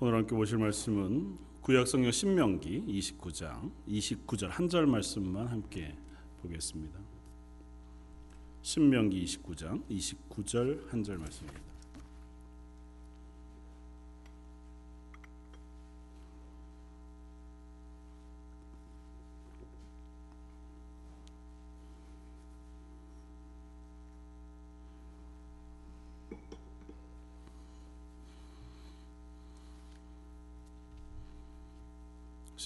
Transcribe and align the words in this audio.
오늘 0.00 0.14
함께 0.14 0.36
보실 0.36 0.58
말씀은 0.58 1.36
구약성경 1.60 2.12
신명기 2.12 2.84
29장 2.86 3.72
29절 3.88 4.46
한 4.48 4.68
절 4.68 4.86
말씀만 4.86 5.48
함께 5.48 5.92
보겠습니다. 6.40 7.00
신명기 8.62 9.24
29장 9.24 9.82
29절 9.88 10.88
한 10.88 11.02
절 11.02 11.18
말씀입니다. 11.18 11.67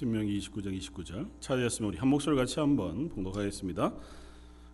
신명기 0.02 0.36
29장 0.40 0.76
29절 0.80 1.28
찾으셨으면 1.38 1.90
우리 1.90 1.96
한 1.96 2.08
목소리 2.08 2.34
같이 2.34 2.58
한번 2.58 3.08
봉독하겠습니다. 3.10 3.94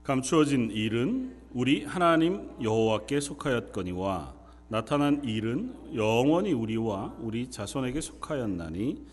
감추어진 0.03 0.71
일은 0.71 1.37
우리 1.53 1.85
하나님 1.85 2.49
여호와께 2.63 3.21
속하였거니와 3.21 4.35
나타난 4.69 5.23
일은 5.25 5.95
영원히 5.95 6.55
우리와 6.55 7.15
우리 7.21 7.51
자손에게 7.51 8.01
속하였나니 8.01 9.05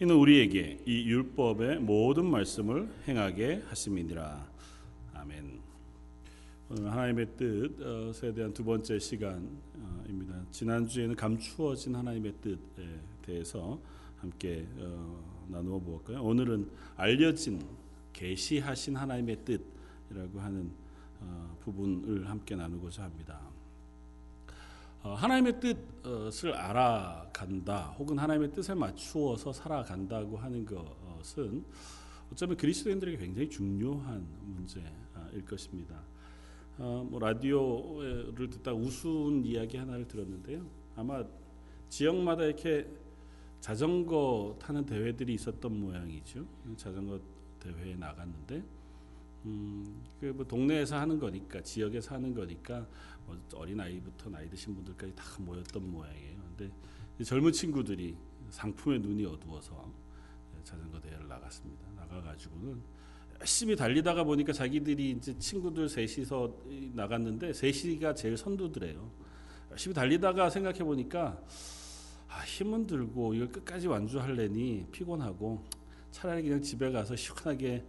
이는 0.00 0.14
우리에게 0.14 0.84
이 0.86 1.08
율법의 1.08 1.80
모든 1.80 2.26
말씀을 2.26 2.88
행하게 3.08 3.64
하심이니라. 3.66 4.46
아멘. 5.14 5.58
오늘 6.70 6.92
하나님의 6.92 7.26
뜻에 7.36 8.32
대한 8.32 8.54
두 8.54 8.62
번째 8.62 8.96
시간입니다. 9.00 10.40
지난 10.52 10.86
주에는 10.86 11.16
감추어진 11.16 11.96
하나님의 11.96 12.34
뜻에 12.40 12.56
대해서 13.22 13.80
함께 14.18 14.68
어, 14.78 15.33
나누어 15.48 15.78
보을까요? 15.78 16.22
오늘은 16.22 16.70
알려진 16.96 17.62
계시하신 18.12 18.96
하나님의 18.96 19.44
뜻이라고 19.44 20.40
하는 20.40 20.70
어, 21.20 21.56
부분을 21.60 22.28
함께 22.28 22.54
나누고자 22.56 23.04
합니다. 23.04 23.40
어, 25.02 25.14
하나님의 25.14 25.60
뜻을 25.60 26.54
알아간다, 26.54 27.94
혹은 27.98 28.18
하나님의 28.18 28.52
뜻에 28.52 28.74
맞추어서 28.74 29.52
살아간다고 29.52 30.36
하는 30.36 30.64
것은 30.64 31.64
어쩌면 32.32 32.56
그리스도인들에게 32.56 33.18
굉장히 33.18 33.50
중요한 33.50 34.26
문제일 34.42 35.44
것입니다. 35.46 36.00
어, 36.78 37.06
뭐 37.08 37.20
라디오를 37.20 38.50
듣다 38.50 38.72
우스운 38.72 39.44
이야기 39.44 39.76
하나를 39.76 40.08
들었는데요. 40.08 40.64
아마 40.96 41.24
지역마다 41.88 42.44
이렇게 42.44 42.88
자전거 43.64 44.54
타는 44.60 44.84
대회들이 44.84 45.32
있었던 45.32 45.80
모양이죠. 45.80 46.46
자전거 46.76 47.18
대회에 47.58 47.96
나갔는데 47.96 48.62
음, 49.46 50.02
그 50.20 50.26
뭐 50.26 50.44
동네에서 50.44 50.98
하는 50.98 51.18
거니까 51.18 51.62
지역에서 51.62 52.14
하는 52.14 52.34
거니까 52.34 52.86
뭐 53.24 53.40
어린 53.54 53.80
아이부터 53.80 54.28
나이 54.28 54.50
드신 54.50 54.74
분들까지 54.74 55.14
다 55.14 55.24
모였던 55.38 55.90
모양이에요. 55.90 56.42
근데 56.58 56.70
젊은 57.24 57.52
친구들이 57.52 58.14
상품에 58.50 58.98
눈이 58.98 59.24
어두워서 59.24 59.90
자전거 60.62 61.00
대회를 61.00 61.26
나갔습니다. 61.26 61.88
나가가지고는 61.96 62.82
열심히 63.40 63.74
달리다가 63.74 64.24
보니까 64.24 64.52
자기들이 64.52 65.12
이제 65.12 65.38
친구들 65.38 65.88
셋이서 65.88 66.54
나갔는데 66.92 67.54
셋이가 67.54 68.12
제일 68.12 68.36
선두더래요. 68.36 69.10
열심히 69.70 69.94
달리다가 69.94 70.50
생각해 70.50 70.80
보니까 70.80 71.42
아, 72.34 72.42
힘은 72.44 72.86
들고 72.86 73.34
이걸 73.34 73.48
끝까지 73.48 73.86
완주할래니 73.86 74.86
피곤하고 74.90 75.62
차라리 76.10 76.42
그냥 76.42 76.60
집에 76.60 76.90
가서 76.90 77.14
시원하게 77.14 77.84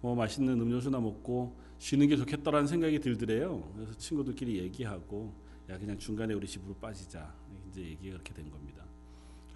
뭐 0.00 0.14
맛있는 0.14 0.60
음료수나 0.60 1.00
먹고 1.00 1.56
쉬는 1.78 2.06
게 2.06 2.16
좋겠다라는 2.16 2.68
생각이 2.68 3.00
들더래요. 3.00 3.72
그래서 3.74 3.92
친구들끼리 3.94 4.58
얘기하고 4.58 5.34
야 5.68 5.78
그냥 5.78 5.98
중간에 5.98 6.32
우리 6.32 6.46
집으로 6.46 6.74
빠지자 6.74 7.34
이제 7.68 7.82
얘기가 7.82 8.14
그렇게 8.14 8.32
된 8.34 8.48
겁니다. 8.50 8.84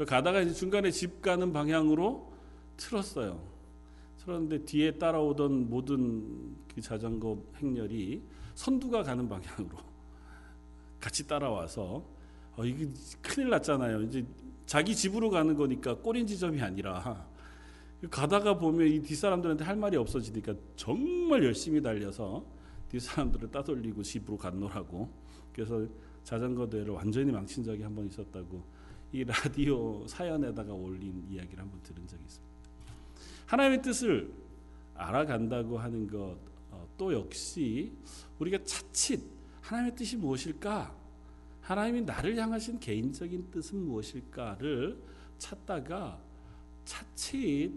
가다가 0.06 0.41
이제 0.41 0.52
중간에 0.52 0.91
집 0.91 1.22
가는 1.22 1.52
방향으로 1.52 2.32
틀었어요. 2.76 3.41
틀었는데 4.19 4.64
뒤에 4.64 4.98
따라오던 4.98 5.70
모든 5.70 6.56
그 6.75 6.81
자전거 6.81 7.41
행렬이 7.58 8.22
선두가 8.54 9.04
가는 9.04 9.28
방향으로 9.28 9.78
같이 11.00 11.26
따라와서 11.28 12.04
어, 12.56 12.64
이게 12.64 12.88
큰일 13.22 13.50
났잖아요. 13.50 14.02
이제 14.02 14.24
자기 14.66 14.94
집으로 14.94 15.30
가는 15.30 15.54
거니까 15.56 15.96
꼬린 15.96 16.26
지점이 16.26 16.60
아니라 16.60 17.26
가다가 18.10 18.58
보면 18.58 18.88
이 18.88 19.00
뒷사람들한테 19.02 19.64
할 19.64 19.76
말이 19.76 19.96
없어지니까 19.96 20.54
정말 20.76 21.44
열심히 21.44 21.80
달려서 21.80 22.44
뒷사람들을 22.88 23.50
따돌리고 23.50 24.02
집으로 24.02 24.36
갔노라고 24.36 25.08
그래서 25.52 25.86
자전거 26.24 26.68
대회를 26.68 26.92
완전히 26.94 27.32
망친 27.32 27.64
적이 27.64 27.82
한 27.82 27.94
번 27.94 28.06
있었다고 28.06 28.62
이 29.12 29.24
라디오 29.24 30.06
사연에다가 30.06 30.72
올린 30.72 31.24
이야기를 31.30 31.58
한번 31.62 31.80
들은 31.82 32.06
적이 32.06 32.22
있습니다. 32.24 32.52
하나님의 33.46 33.82
뜻을 33.82 34.32
알아간다고 34.94 35.78
하는 35.78 36.06
것또 36.06 37.06
어, 37.06 37.12
역시 37.12 37.92
우리가 38.38 38.58
차칫 38.64 39.20
하나님의 39.60 39.94
뜻이 39.96 40.16
무엇일까 40.16 40.94
하나님이 41.62 42.02
나를 42.02 42.36
향하신 42.36 42.80
개인적인 42.80 43.50
뜻은 43.50 43.78
무엇일까를 43.78 45.00
찾다가 45.38 46.20
차칫 46.84 47.72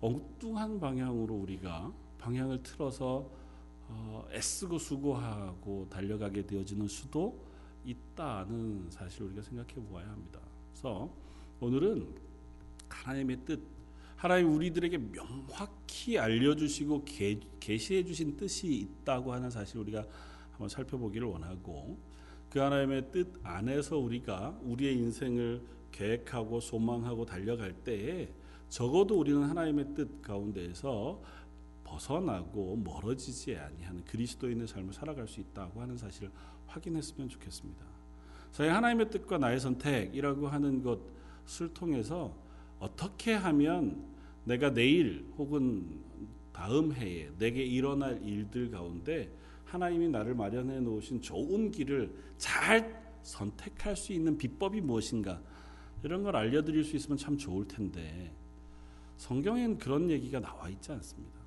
엉뚱한 0.00 0.78
방향으로 0.78 1.34
우리가 1.34 1.92
방향을 2.18 2.62
틀어서 2.62 3.30
어, 3.88 4.26
애쓰고 4.30 4.78
수고하고 4.78 5.86
달려가게 5.90 6.46
되어지는 6.46 6.88
수도 6.88 7.44
있다는 7.84 8.86
사실 8.90 9.22
우리가 9.22 9.42
생각해 9.42 9.74
보아야 9.74 10.08
합니다. 10.08 10.40
그래서 10.72 11.10
오늘은 11.60 12.06
하나님의 12.88 13.38
뜻, 13.44 13.62
하나님 14.16 14.54
우리들에게 14.54 14.98
명확히 14.98 16.18
알려주시고 16.18 17.04
계시해 17.60 18.04
주신 18.04 18.36
뜻이 18.36 18.74
있다고 18.74 19.32
하는 19.32 19.50
사실 19.50 19.78
우리가 19.78 20.04
한번 20.52 20.68
살펴보기를 20.68 21.26
원하고 21.26 21.98
그 22.54 22.60
하나님의 22.60 23.10
뜻 23.10 23.40
안에서 23.42 23.98
우리가 23.98 24.60
우리의 24.62 24.96
인생을 24.98 25.60
계획하고 25.90 26.60
소망하고 26.60 27.26
달려갈 27.26 27.72
때에 27.72 28.32
적어도 28.68 29.18
우리는 29.18 29.42
하나님의 29.42 29.86
뜻 29.96 30.22
가운데에서 30.22 31.20
벗어나고 31.82 32.76
멀어지지 32.76 33.56
아니하는 33.56 34.04
그리스도인의 34.04 34.68
삶을 34.68 34.92
살아갈 34.92 35.26
수 35.26 35.40
있다고 35.40 35.80
하는 35.82 35.96
사실을 35.96 36.30
확인했으면 36.68 37.28
좋겠습니다. 37.28 37.84
저희 38.52 38.68
하나님의 38.68 39.10
뜻과 39.10 39.38
나의 39.38 39.58
선택이라고 39.58 40.46
하는 40.46 40.80
것을 40.80 41.74
통해서 41.74 42.36
어떻게 42.78 43.34
하면 43.34 44.06
내가 44.44 44.72
내일 44.72 45.26
혹은 45.36 46.04
다음 46.52 46.92
해에 46.92 47.32
내게 47.36 47.64
일어날 47.64 48.22
일들 48.22 48.70
가운데 48.70 49.28
하나님이 49.74 50.08
나를 50.08 50.36
마련해 50.36 50.80
놓으신 50.80 51.20
좋은 51.20 51.72
길을 51.72 52.14
잘 52.38 53.02
선택할 53.22 53.96
수 53.96 54.12
있는 54.12 54.38
비법이 54.38 54.80
무엇인가 54.80 55.42
이런 56.04 56.22
걸 56.22 56.36
알려드릴 56.36 56.84
수 56.84 56.94
있으면 56.94 57.18
참 57.18 57.36
좋을 57.36 57.66
텐데 57.66 58.32
성경엔 59.16 59.78
그런 59.78 60.10
얘기가 60.10 60.38
나와 60.38 60.68
있지 60.68 60.92
않습니다. 60.92 61.40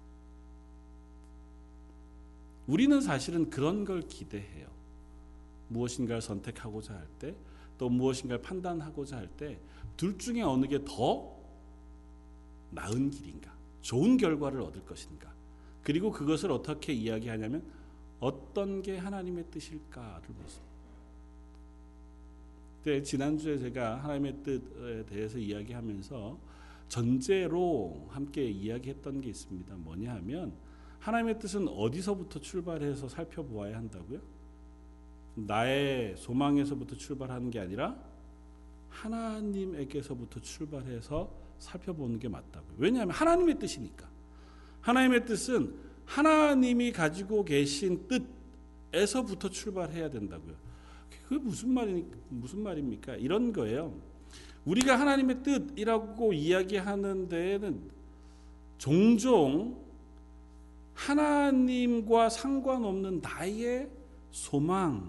우리는 2.67 2.99
사실은 2.99 3.49
그런 3.49 3.85
걸 3.85 4.01
기대해요. 4.01 4.67
무엇인가를 5.69 6.21
선택하고자 6.21 6.95
할 6.95 7.07
때, 7.19 7.33
또 7.77 7.87
무엇인가를 7.87 8.41
판단하고자 8.41 9.17
할 9.17 9.27
때, 9.29 9.57
둘 9.95 10.17
중에 10.17 10.41
어느 10.41 10.65
게 10.65 10.83
더 10.83 11.33
나은 12.71 13.09
길인가, 13.09 13.53
좋은 13.81 14.17
결과를 14.17 14.61
얻을 14.61 14.83
것인가, 14.85 15.33
그리고 15.83 16.11
그것을 16.11 16.51
어떻게 16.51 16.91
이야기하냐면 16.91 17.76
어떤 18.19 18.81
게 18.81 18.97
하나님의 18.97 19.45
뜻일까를 19.51 20.21
보습니다. 20.21 20.67
네, 22.83 23.01
지난주에 23.03 23.57
제가 23.57 23.97
하나님의 24.03 24.43
뜻에 24.43 25.05
대해서 25.05 25.37
이야기하면서 25.37 26.37
전제로 26.87 28.07
함께 28.09 28.45
이야기했던 28.49 29.21
게 29.21 29.29
있습니다. 29.29 29.75
뭐냐 29.75 30.15
하면 30.15 30.53
하나님의 30.99 31.39
뜻은 31.39 31.67
어디서부터 31.67 32.39
출발해서 32.39 33.09
살펴보아야 33.09 33.77
한다고요? 33.77 34.19
나의 35.35 36.15
소망에서부터 36.17 36.95
출발하는 36.95 37.51
게 37.51 37.59
아니라 37.59 37.95
하나님에게서부터 38.89 40.39
출발해서 40.39 41.29
살펴보는 41.59 42.19
게 42.19 42.29
맞다고요. 42.29 42.75
왜냐하면 42.77 43.13
하나님의 43.13 43.59
뜻이니까. 43.59 44.09
하나님의 44.81 45.25
뜻은 45.25 45.86
하나님이 46.07 46.91
가지고 46.93 47.43
계신 47.43 48.07
뜻에서부터 48.91 49.49
출발해야 49.49 50.09
된다고요. 50.09 50.55
그게 51.27 51.37
무슨 51.37 51.73
말이 51.73 52.05
무슨 52.29 52.61
말입니까? 52.61 53.17
이런 53.17 53.53
거예요. 53.53 53.93
우리가 54.65 54.99
하나님의 54.99 55.43
뜻이라고 55.43 56.33
이야기하는 56.33 57.29
데에는 57.29 57.91
종종 58.77 59.85
하나님과 60.93 62.29
상관없는 62.29 63.21
나의 63.21 63.89
소망을 64.31 65.03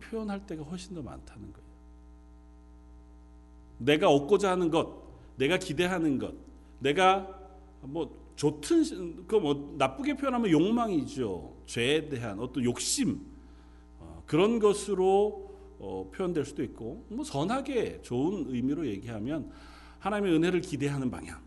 표현할 0.00 0.46
때가 0.46 0.62
훨씬 0.64 0.94
더 0.94 1.02
많다는 1.02 1.52
거예요. 1.52 1.68
내가 3.78 4.10
얻고자 4.10 4.50
하는 4.50 4.70
것, 4.70 5.04
내가 5.36 5.58
기대하는 5.58 6.18
것, 6.18 6.34
내가 6.80 7.37
뭐 7.82 8.32
좋든 8.36 9.26
그뭐 9.26 9.74
나쁘게 9.78 10.16
표현하면 10.16 10.50
욕망이죠. 10.50 11.62
죄에 11.66 12.08
대한 12.08 12.38
어떤 12.38 12.64
욕심 12.64 13.20
어, 13.98 14.22
그런 14.26 14.58
것으로 14.58 15.48
어, 15.78 16.10
표현될 16.14 16.44
수도 16.44 16.62
있고 16.62 17.06
뭐 17.08 17.24
선하게 17.24 18.02
좋은 18.02 18.46
의미로 18.48 18.86
얘기하면 18.86 19.50
하나님의 19.98 20.34
은혜를 20.36 20.60
기대하는 20.60 21.10
방향. 21.10 21.40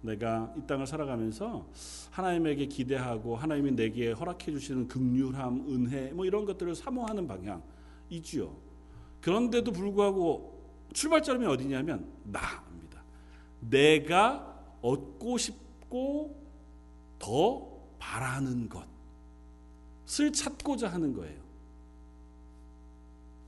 내가 0.00 0.52
이 0.56 0.66
땅을 0.66 0.86
살아가면서 0.86 1.66
하나님에게 2.10 2.66
기대하고 2.66 3.36
하나님이 3.36 3.72
내게 3.72 4.12
허락해 4.12 4.52
주시는 4.52 4.86
극률함, 4.86 5.66
은혜 5.68 6.12
뭐 6.12 6.26
이런 6.26 6.44
것들을 6.44 6.74
사모하는 6.74 7.26
방향이지요. 7.26 8.54
그런데도 9.22 9.72
불구하고 9.72 10.62
출발점이 10.92 11.46
어디냐면 11.46 12.06
나입니다. 12.24 13.02
내가 13.60 14.53
얻고 14.84 15.38
싶고 15.38 16.36
더 17.18 17.66
바라는 17.98 18.68
것을 18.68 20.32
찾고자 20.32 20.88
하는 20.88 21.14
거예요. 21.14 21.42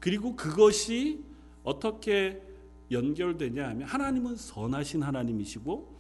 그리고 0.00 0.34
그것이 0.34 1.22
어떻게 1.62 2.42
연결되냐 2.90 3.68
하면 3.68 3.86
하나님은 3.86 4.36
선하신 4.36 5.02
하나님이시고 5.02 5.94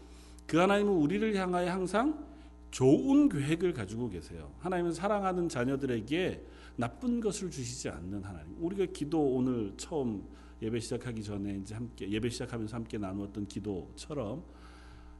그 0.46 0.56
하나님은 0.56 0.92
우리를 0.92 1.34
향하여 1.34 1.70
항상 1.70 2.24
좋은 2.70 3.28
계획을 3.28 3.74
가지고 3.74 4.08
계세요. 4.08 4.52
하나님은 4.60 4.92
사랑하는 4.92 5.48
자녀들에게 5.48 6.46
나쁜 6.76 7.20
것을 7.20 7.50
주시지 7.50 7.88
않는 7.88 8.22
하나님. 8.22 8.56
우리가 8.60 8.86
기도 8.92 9.20
오늘 9.20 9.74
처음 9.76 10.24
예배 10.62 10.80
시작하기 10.80 11.22
전에 11.22 11.56
이제 11.56 11.74
함께 11.74 12.08
예배 12.08 12.30
시작하면서 12.30 12.76
함께 12.76 12.96
나누었던 12.96 13.48
기도처럼 13.48 14.42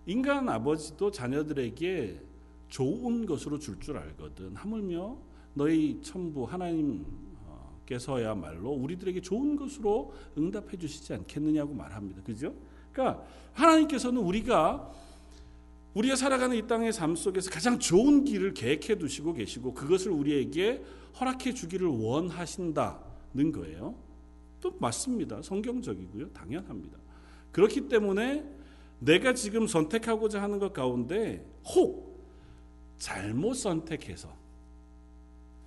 인간 0.06 0.48
아버지도 0.48 1.10
자녀들에게 1.10 2.20
좋은 2.68 3.26
것으로 3.26 3.58
줄줄 3.58 3.98
알거든. 3.98 4.54
하물며 4.54 5.18
너희 5.54 6.00
천부 6.02 6.44
하나님께서야말로 6.44 8.70
우리들에게 8.70 9.20
좋은 9.20 9.56
것으로 9.56 10.14
응답해 10.38 10.76
주시지 10.78 11.12
않겠느냐고 11.14 11.74
말합니다. 11.74 12.22
그죠? 12.22 12.54
그러니까 12.92 13.24
하나님께서는 13.52 14.20
우리가 14.20 14.92
우리가 15.94 16.14
살아가는 16.14 16.56
이 16.56 16.64
땅의 16.66 16.92
삶 16.92 17.16
속에서 17.16 17.50
가장 17.50 17.78
좋은 17.78 18.24
길을 18.24 18.52
계획해 18.52 18.98
두시고 18.98 19.32
계시고 19.32 19.72
그것을 19.72 20.12
우리에게 20.12 20.82
허락해 21.18 21.54
주기를 21.54 21.88
원하신다는 21.88 23.52
거예요. 23.52 23.94
또 24.60 24.76
맞습니다. 24.78 25.40
성경적이고요. 25.40 26.34
당연합니다. 26.34 26.98
그렇기 27.50 27.88
때문에 27.88 28.55
내가 28.98 29.34
지금 29.34 29.66
선택하고자 29.66 30.42
하는 30.42 30.58
것 30.58 30.72
가운데 30.72 31.44
혹 31.64 32.24
잘못 32.98 33.54
선택해서 33.54 34.34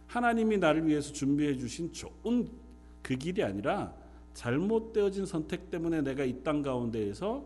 하나님이 0.07 0.57
나를 0.57 0.87
위해서 0.87 1.13
준비해 1.13 1.55
주신 1.55 1.93
좋은 1.93 2.49
그 3.03 3.15
길이 3.15 3.43
아니라 3.43 3.93
잘못되어진 4.33 5.25
선택 5.25 5.69
때문에 5.69 6.01
내가 6.01 6.23
이 6.23 6.41
땅 6.43 6.61
가운데에서 6.61 7.45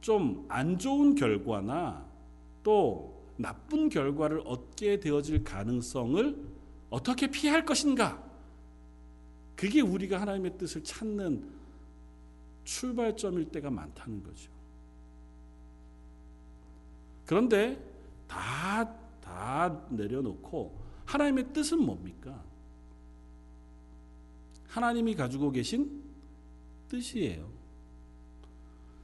좀 0.00 0.44
안 0.48 0.78
좋은 0.78 1.14
결과나 1.14 2.06
또 2.62 3.24
나쁜 3.36 3.88
결과를 3.88 4.42
얻게 4.44 5.00
되어질 5.00 5.42
가능성을 5.44 6.36
어떻게 6.90 7.30
피할 7.30 7.64
것인가? 7.64 8.22
그게 9.56 9.80
우리가 9.80 10.20
하나님의 10.20 10.58
뜻을 10.58 10.84
찾는 10.84 11.48
출발점일 12.64 13.46
때가 13.46 13.70
많다는 13.70 14.22
거죠. 14.22 14.50
그런데 17.26 17.78
다, 18.28 18.94
다 19.20 19.86
내려놓고 19.90 20.78
하나님의 21.06 21.52
뜻은 21.52 21.80
뭡니까? 21.80 22.42
하나님이 24.68 25.14
가지고 25.14 25.50
계신 25.52 26.02
뜻이에요. 26.88 27.48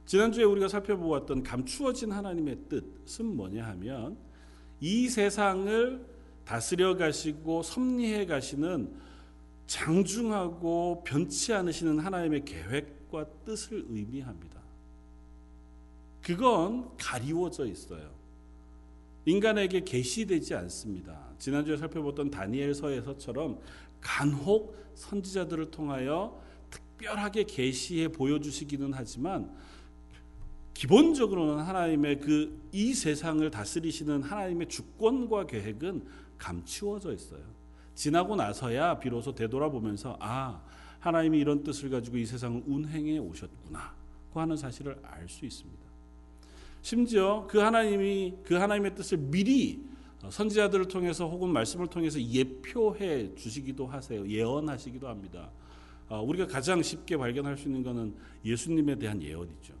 지난주에 0.05 0.43
우리가 0.43 0.67
살펴보았던 0.67 1.43
감추어진 1.43 2.11
하나님의 2.11 2.57
뜻은 2.67 3.25
뭐냐 3.25 3.65
하면 3.67 4.17
이 4.81 5.07
세상을 5.07 6.05
다스려 6.43 6.97
가시고 6.97 7.63
섭리해 7.63 8.25
가시는 8.25 8.93
장중하고 9.67 11.03
변치 11.05 11.53
않으시는 11.53 11.99
하나님의 11.99 12.43
계획과 12.43 13.25
뜻을 13.45 13.85
의미합니다. 13.87 14.60
그건 16.21 16.95
가리워져 16.97 17.65
있어요. 17.65 18.11
인간에게 19.25 19.81
계시되지 19.81 20.55
않습니다. 20.55 21.19
지난주에 21.37 21.77
살펴봤던 21.77 22.31
다니엘서에서처럼 22.31 23.59
간혹 23.99 24.75
선지자들을 24.95 25.71
통하여 25.71 26.41
특별하게 26.69 27.43
계시해 27.43 28.07
보여주시기는 28.09 28.91
하지만 28.93 29.55
기본적으로는 30.73 31.63
하나님의 31.63 32.19
그 32.19 32.61
이 32.71 32.93
세상을 32.93 33.49
다스리시는 33.51 34.23
하나님의 34.23 34.67
주권과 34.69 35.45
계획은 35.45 36.05
감추어져 36.37 37.13
있어요. 37.13 37.43
지나고 37.95 38.35
나서야 38.35 38.99
비로소 38.99 39.35
되돌아보면서 39.35 40.17
아 40.19 40.61
하나님이 40.99 41.39
이런 41.39 41.63
뜻을 41.63 41.89
가지고 41.89 42.17
이 42.17 42.25
세상을 42.25 42.63
운행해 42.65 43.17
오셨구나 43.19 43.93
그 44.33 44.39
하는 44.39 44.55
사실을 44.55 44.97
알 45.03 45.27
수 45.27 45.45
있습니다. 45.45 45.90
심지어 46.81 47.45
그 47.47 47.59
하나님이 47.59 48.35
그 48.43 48.55
하나님의 48.55 48.95
뜻을 48.95 49.17
미리 49.17 49.81
선지자들을 50.29 50.87
통해서 50.87 51.27
혹은 51.27 51.49
말씀을 51.49 51.87
통해서 51.87 52.21
예표해 52.21 53.33
주시기도 53.35 53.87
하세요. 53.87 54.27
예언하시기도 54.27 55.07
합니다. 55.07 55.49
아, 56.09 56.19
우리가 56.19 56.45
가장 56.47 56.81
쉽게 56.83 57.17
발견할 57.17 57.57
수 57.57 57.67
있는 57.67 57.83
것은 57.83 58.13
예수님에 58.45 58.95
대한 58.95 59.21
예언이죠. 59.21 59.73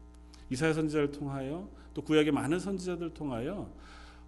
이사야 0.49 0.73
선지자를 0.73 1.11
통하여 1.11 1.67
또 1.93 2.01
구약의 2.01 2.31
많은 2.31 2.59
선지자들을 2.59 3.13
통하여 3.13 3.71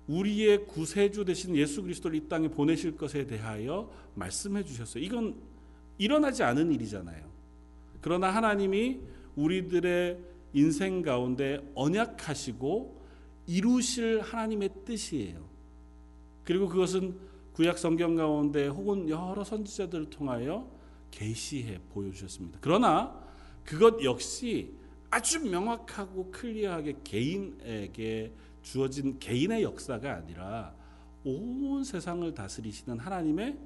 우리의 0.08 0.66
구세주 0.66 1.26
되신 1.26 1.56
예수 1.56 1.82
그리스도를 1.82 2.18
이 2.18 2.28
땅에 2.28 2.48
보내실 2.48 2.98
것에 2.98 3.26
대하여 3.26 3.90
말씀해 4.16 4.64
주셨어요. 4.64 5.04
이건 5.04 5.36
일어나지 5.98 6.44
않은 6.44 6.72
일이잖아요. 6.74 7.24
그러나 8.02 8.30
하나님이 8.30 9.00
우리들의 9.36 10.18
인생 10.54 11.02
가운데 11.02 11.60
언약하시고 11.76 13.02
이루실 13.48 14.22
하나님의 14.22 14.70
뜻이에요. 14.86 15.44
그리고 16.44 16.68
그것은 16.68 17.18
구약 17.54 17.78
성경 17.78 18.16
가운데 18.16 18.68
혹은 18.68 19.10
여러 19.10 19.44
선지자들을 19.44 20.10
통하여 20.10 20.70
계시해 21.12 21.80
보여주셨습니다. 21.94 22.60
그러나 22.62 23.24
그것 23.64 24.04
역시 24.04 24.74
아주 25.10 25.40
명확하고 25.48 26.32
클리어하게 26.32 26.98
개인에게 27.04 28.34
주어진 28.64 29.20
개인의 29.20 29.62
역사가 29.64 30.16
아니라 30.16 30.74
온 31.24 31.84
세상을 31.84 32.34
다스리시는 32.34 33.00
하나님의 33.00 33.58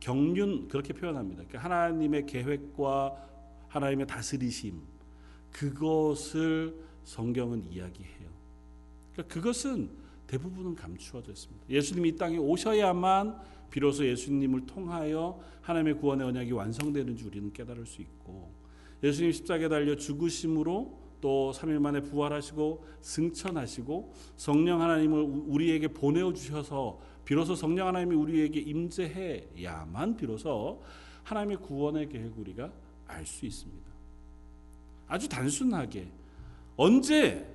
경륜 0.00 0.66
그렇게 0.68 0.92
표현합니다. 0.92 1.44
그러니까 1.46 1.58
하나님의 1.64 2.26
계획과 2.26 3.28
하나님의 3.68 4.06
다스리심 4.06 4.82
그것을 5.52 6.74
성경은 7.04 7.70
이야기해요. 7.70 8.30
그러니까 9.12 9.34
그것은 9.34 9.90
대부분은 10.26 10.76
감추어져 10.76 11.32
있습니다. 11.32 11.66
예수님이 11.68 12.10
이 12.10 12.16
땅에 12.16 12.38
오셔야만 12.38 13.40
비로소 13.70 14.06
예수님을 14.06 14.66
통하여 14.66 15.40
하나님의 15.62 15.94
구원의 15.94 16.26
언약이 16.26 16.52
완성되는 16.52 17.16
줄 17.16 17.28
우리는 17.28 17.52
깨달을 17.52 17.86
수 17.86 18.00
있고 18.02 18.50
예수님 19.02 19.32
십자가에 19.32 19.68
달려 19.68 19.96
죽으심으로 19.96 20.98
또 21.20 21.52
3일 21.54 21.78
만에 21.78 22.00
부활하시고 22.00 22.84
승천하시고 23.00 24.14
성령 24.36 24.80
하나님을 24.80 25.20
우리에게 25.22 25.88
보내어 25.88 26.32
주셔서 26.32 27.00
비로소 27.24 27.54
성령 27.54 27.88
하나님이 27.88 28.16
우리에게 28.16 28.60
임재해야만 28.60 30.16
비로소 30.16 30.82
하나님의 31.24 31.58
구원의 31.58 32.08
계획 32.08 32.38
우리가 32.38 32.72
알 33.06 33.26
수 33.26 33.46
있습니다. 33.46 33.89
아주 35.10 35.28
단순하게 35.28 36.08
언제 36.76 37.46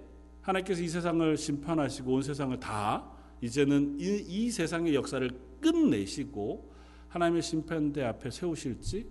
하나님께서 0.42 0.82
이 0.82 0.88
세상을 0.90 1.38
심판하시고 1.38 2.14
온 2.14 2.22
세상을 2.22 2.60
다 2.60 3.12
이제는 3.42 3.98
이, 4.00 4.24
이 4.28 4.52
세상의 4.52 4.94
역사를 4.94 5.28
끝내시고 5.62 6.72
하나님의 7.08 7.42
심판대 7.42 8.04
앞에 8.04 8.30
세우실지 8.30 9.08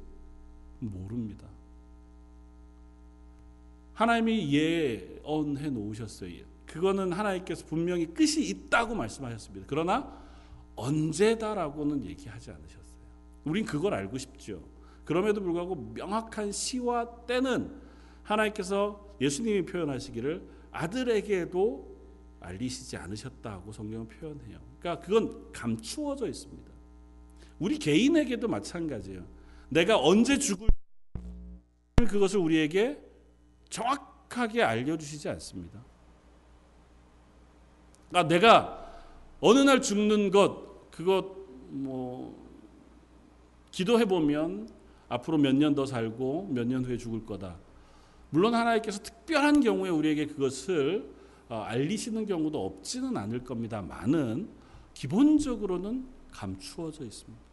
모릅니다. 0.79 1.49
하나님이 3.95 4.53
예언해 4.53 5.71
놓으셨어요. 5.71 6.45
그거는 6.67 7.13
하나님께서 7.13 7.65
분명히 7.65 8.07
끝이 8.07 8.47
있다고 8.49 8.95
말씀하셨습니다. 8.95 9.67
그러나 9.69 10.23
언제다라고는 10.77 12.05
얘기하지 12.05 12.51
않으셨어요. 12.51 12.85
우린 13.45 13.65
그걸 13.65 13.95
알고 13.95 14.19
싶죠. 14.19 14.63
그럼에도 15.05 15.41
불구하고 15.41 15.77
명확한 15.95 16.53
시와 16.53 17.25
때는 17.27 17.84
하나님께서 18.25 19.17
예수님이 19.21 19.65
표현하시기를 19.65 20.43
아들에게도 20.73 21.95
알리시지 22.41 22.97
않으셨다고 22.97 23.73
성경은 23.73 24.09
표현해요. 24.09 24.59
그러니까 24.81 25.05
그건 25.07 25.53
감추어져 25.53 26.27
있습니다. 26.29 26.71
우리 27.59 27.79
개인에게도 27.79 28.49
마찬가지예요. 28.49 29.25
내가 29.69 29.99
언제 29.99 30.39
죽을 30.39 30.69
그것을 32.09 32.39
우리에게 32.41 33.01
정확하게 33.71 34.63
알려주시지 34.63 35.29
않습니다. 35.31 35.83
아, 38.13 38.27
내가 38.27 39.03
어느 39.41 39.59
날 39.61 39.81
죽는 39.81 40.31
것, 40.31 40.91
그것 40.91 41.25
뭐 41.71 42.45
기도해 43.71 44.05
보면 44.05 44.69
앞으로 45.09 45.39
몇 45.39 45.55
년 45.55 45.75
더 45.75 45.87
살고 45.87 46.49
몇 46.53 46.67
년 46.67 46.85
후에 46.85 46.97
죽을 46.97 47.25
거다. 47.25 47.59
물론 48.35 48.53
하나님께서 48.53 48.99
특별한 48.99 49.61
경우에 49.61 49.91
우리에게 49.91 50.27
그것을 50.27 51.09
어, 51.49 51.61
알리시는 51.61 52.27
경우도 52.27 52.67
없지는 52.67 53.17
않을 53.17 53.45
겁니다만은 53.45 54.49
기본적으로는 54.93 56.05
감추어져 56.33 57.05
있습니다. 57.05 57.45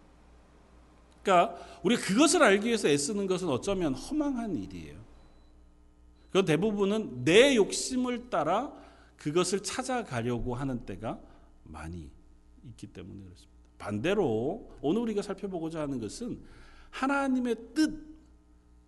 그러니까 1.21 1.55
우리 1.83 1.97
그것을 1.97 2.41
알기 2.41 2.65
위해서 2.65 2.87
애쓰는 2.87 3.27
것은 3.27 3.47
어쩌면 3.49 3.93
허망한 3.93 4.55
일이에요. 4.55 4.99
그 6.31 6.43
대부분은 6.45 7.25
내 7.25 7.55
욕심을 7.55 8.31
따라 8.31 8.73
그것을 9.17 9.61
찾아가려고 9.61 10.55
하는 10.55 10.83
때가 10.87 11.19
많이 11.63 12.09
있기 12.69 12.87
때문에 12.87 13.21
그렇습니다. 13.21 13.51
반대로 13.77 14.71
오늘 14.81 15.03
우리가 15.03 15.21
살펴보고자 15.21 15.81
하는 15.81 15.99
것은 15.99 16.39
하나님의 16.89 17.55
뜻, 17.75 18.03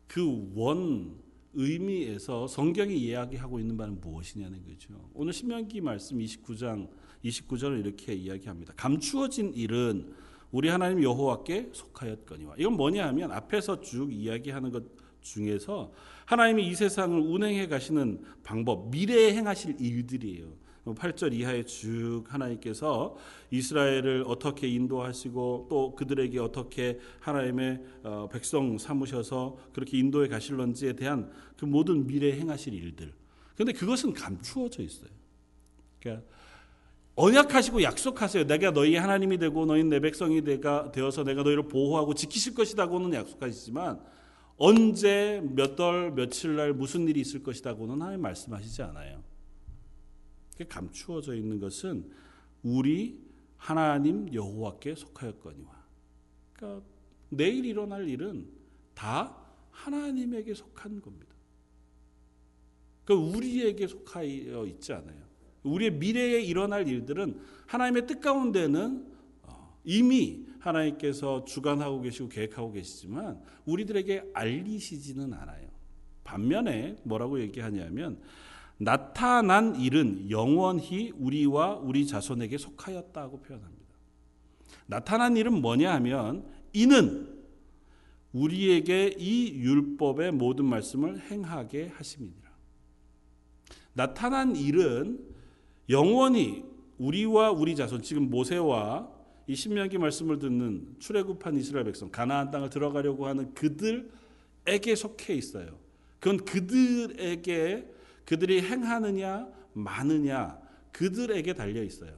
그 0.08 0.52
원, 0.56 1.23
의미에서 1.53 2.48
성경이 2.48 2.98
이야기하고 2.98 3.60
있는 3.60 3.77
바는 3.77 4.01
무엇이냐는 4.01 4.63
거죠. 4.65 5.10
오늘 5.13 5.33
신명기 5.33 5.81
말씀 5.81 6.17
29장 6.17 6.89
29절을 7.24 7.79
이렇게 7.79 8.13
이야기합니다. 8.13 8.74
감추어진 8.75 9.53
일은 9.53 10.13
우리 10.51 10.69
하나님 10.69 11.01
여호와께 11.01 11.69
속하였거니와 11.74 12.55
이건 12.57 12.74
뭐냐 12.74 13.07
하면 13.07 13.31
앞에서 13.31 13.81
쭉 13.81 14.13
이야기하는 14.13 14.72
것 14.72 14.83
중에서 15.22 15.91
하나님이 16.25 16.67
이 16.67 16.75
세상을 16.75 17.17
운행해 17.17 17.67
가시는 17.67 18.22
방법, 18.43 18.89
미래에 18.89 19.33
행하실 19.33 19.77
일들이에요. 19.79 20.62
8절 20.86 21.34
이하에 21.34 21.63
쭉 21.63 22.24
하나님께서 22.28 23.16
이스라엘을 23.52 24.25
어떻게 24.28 24.68
인도하시고 24.68 25.68
또 25.70 25.96
그들에게 25.96 26.38
어떻게 26.40 27.00
하나님의 27.22 27.82
어, 28.04 28.30
백성 28.32 28.78
삼으셔서 28.78 29.58
그렇게 29.72 29.98
인도해 29.98 30.28
가실런지에 30.28 30.94
대한 30.94 31.32
그 31.58 31.66
모든 31.66 32.06
미래에 32.06 32.34
행하실 32.34 32.74
일들. 32.74 33.13
그런데 33.56 33.72
그것은 33.72 34.13
감추어져 34.13 34.84
있어요. 34.84 35.10
그러니까 36.02 36.25
언약하시고 37.16 37.84
약속하세요. 37.84 38.48
내가 38.48 38.72
너희 38.72 38.96
하나님이 38.96 39.38
되고 39.38 39.66
너희 39.66 39.84
내 39.84 40.00
백성이 40.00 40.44
되어서 40.44 41.24
내가 41.24 41.44
너희를 41.44 41.68
보호하고 41.68 42.13
지키실 42.13 42.56
것이다고는 42.56 43.13
약속하시지만 43.13 44.02
언제 44.58 45.42
몇 45.56 45.75
달 45.75 46.12
며칠 46.12 46.56
날 46.56 46.74
무슨 46.74 47.08
일이 47.08 47.22
있을 47.22 47.42
것이다고는 47.44 48.02
하나님 48.02 48.22
말씀하시지 48.22 48.82
않아요. 48.84 49.33
감추어져 50.69 51.36
있는 51.36 51.60
것은 51.60 52.10
우리 52.62 53.22
하나님 53.57 54.33
여호와께 54.33 54.95
속하였거니와. 54.95 55.83
그러니까 56.53 56.86
내일 57.29 57.65
일어날 57.65 58.07
일은 58.07 58.48
다 58.93 59.36
하나님에게 59.72 60.53
속한 60.53 61.01
겁니다. 61.01 61.33
그 63.05 63.13
우리에게 63.13 63.88
속하여 63.88 64.65
있지 64.67 64.93
않아요. 64.93 65.24
우리의 65.63 65.91
미래에 65.93 66.41
일어날 66.41 66.88
일들은 66.88 67.39
하나님의 67.67 68.07
뜻 68.07 68.19
가운데는 68.22 69.07
어, 69.43 69.79
이미 69.83 70.45
하나님께서 70.60 71.45
주관하고 71.45 72.01
계시고 72.01 72.29
계획하고 72.29 72.72
계시지만 72.72 73.41
우리들에게 73.65 74.31
알리시지는 74.33 75.33
않아요. 75.33 75.69
반면에 76.24 76.98
뭐라고 77.03 77.39
얘기하냐면 77.39 78.22
나타난 78.77 79.75
일은 79.75 80.30
영원히 80.30 81.12
우리와 81.15 81.75
우리 81.75 82.06
자손에게 82.06 82.58
속하였다고 82.58 83.42
표현합니다. 83.42 83.84
나타난 84.86 85.38
일은 85.38 85.62
뭐냐 85.62 85.94
하면 85.96 86.46
이는 86.74 87.34
우리에게 88.34 89.15
이 89.18 89.53
율법의 89.53 90.32
모든 90.32 90.65
말씀을 90.65 91.20
행하게 91.20 91.89
하심이니라. 91.96 92.44
나타난 93.94 94.56
일은 94.56 95.20
영원히 95.89 96.63
우리와 96.98 97.51
우리 97.51 97.75
자손 97.75 98.01
지금 98.01 98.30
모세와 98.30 99.10
이 99.46 99.56
신명기 99.56 99.98
말씀을 99.98 100.39
듣는 100.39 100.96
출애굽한 101.00 101.58
이스라엘 101.58 101.86
백성 101.86 102.10
가나안 102.10 102.50
땅을 102.50 102.70
들어가려고 102.70 103.27
하는 103.27 103.53
그들에게 103.53 104.96
속해 104.96 105.36
있어요. 105.36 105.77
그건 106.20 106.38
그들에게 106.38 107.94
그들이 108.25 108.62
행하느냐 108.62 109.48
마느냐 109.74 110.60
그들에게 110.92 111.53
달려 111.53 111.84
있어요. 111.84 112.12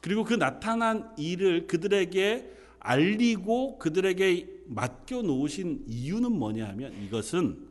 그리고 0.00 0.24
그 0.24 0.34
나타난 0.34 1.12
일을 1.18 1.66
그들에게 1.66 2.50
알리고 2.78 3.78
그들에게 3.78 4.62
맡겨 4.66 5.22
놓으신 5.22 5.84
이유는 5.86 6.32
뭐냐 6.32 6.68
하면 6.68 6.94
이것은 7.04 7.68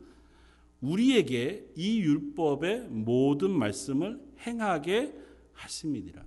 우리에게 0.80 1.66
이 1.76 2.00
율법의 2.00 2.88
모든 2.88 3.50
말씀을 3.50 4.20
행하게 4.46 5.14
하심이니라. 5.52 6.24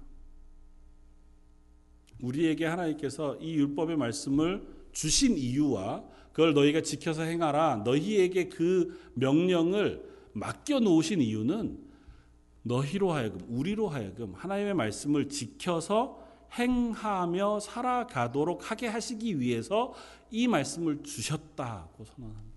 우리에게 2.21 2.65
하나님께서 2.65 3.37
이 3.37 3.55
율법의 3.55 3.97
말씀을 3.97 4.65
주신 4.91 5.37
이유와 5.37 6.03
그걸 6.31 6.53
너희가 6.53 6.81
지켜서 6.81 7.23
행하라. 7.23 7.83
너희에게 7.85 8.49
그 8.49 8.99
명령을 9.15 10.12
맡겨 10.33 10.79
놓으신 10.79 11.21
이유는 11.21 11.93
너희로 12.63 13.11
하여금 13.11 13.41
우리로 13.47 13.89
하여금 13.89 14.33
하나님의 14.33 14.73
말씀을 14.73 15.29
지켜서 15.29 16.21
행하며 16.57 17.59
살아가도록 17.59 18.69
하게 18.69 18.87
하시기 18.87 19.39
위해서 19.39 19.93
이 20.29 20.47
말씀을 20.47 21.03
주셨다고 21.03 22.05
선언합니다. 22.05 22.53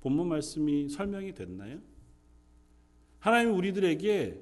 본문 0.00 0.28
말씀이 0.28 0.88
설명이 0.88 1.34
됐나요? 1.34 1.78
하나님 3.18 3.54
우리들에게 3.54 4.40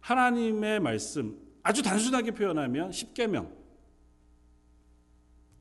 하나님의 0.00 0.80
말씀 0.80 1.38
아주 1.62 1.82
단순하게 1.82 2.32
표현하면 2.32 2.92
십계명 2.92 3.54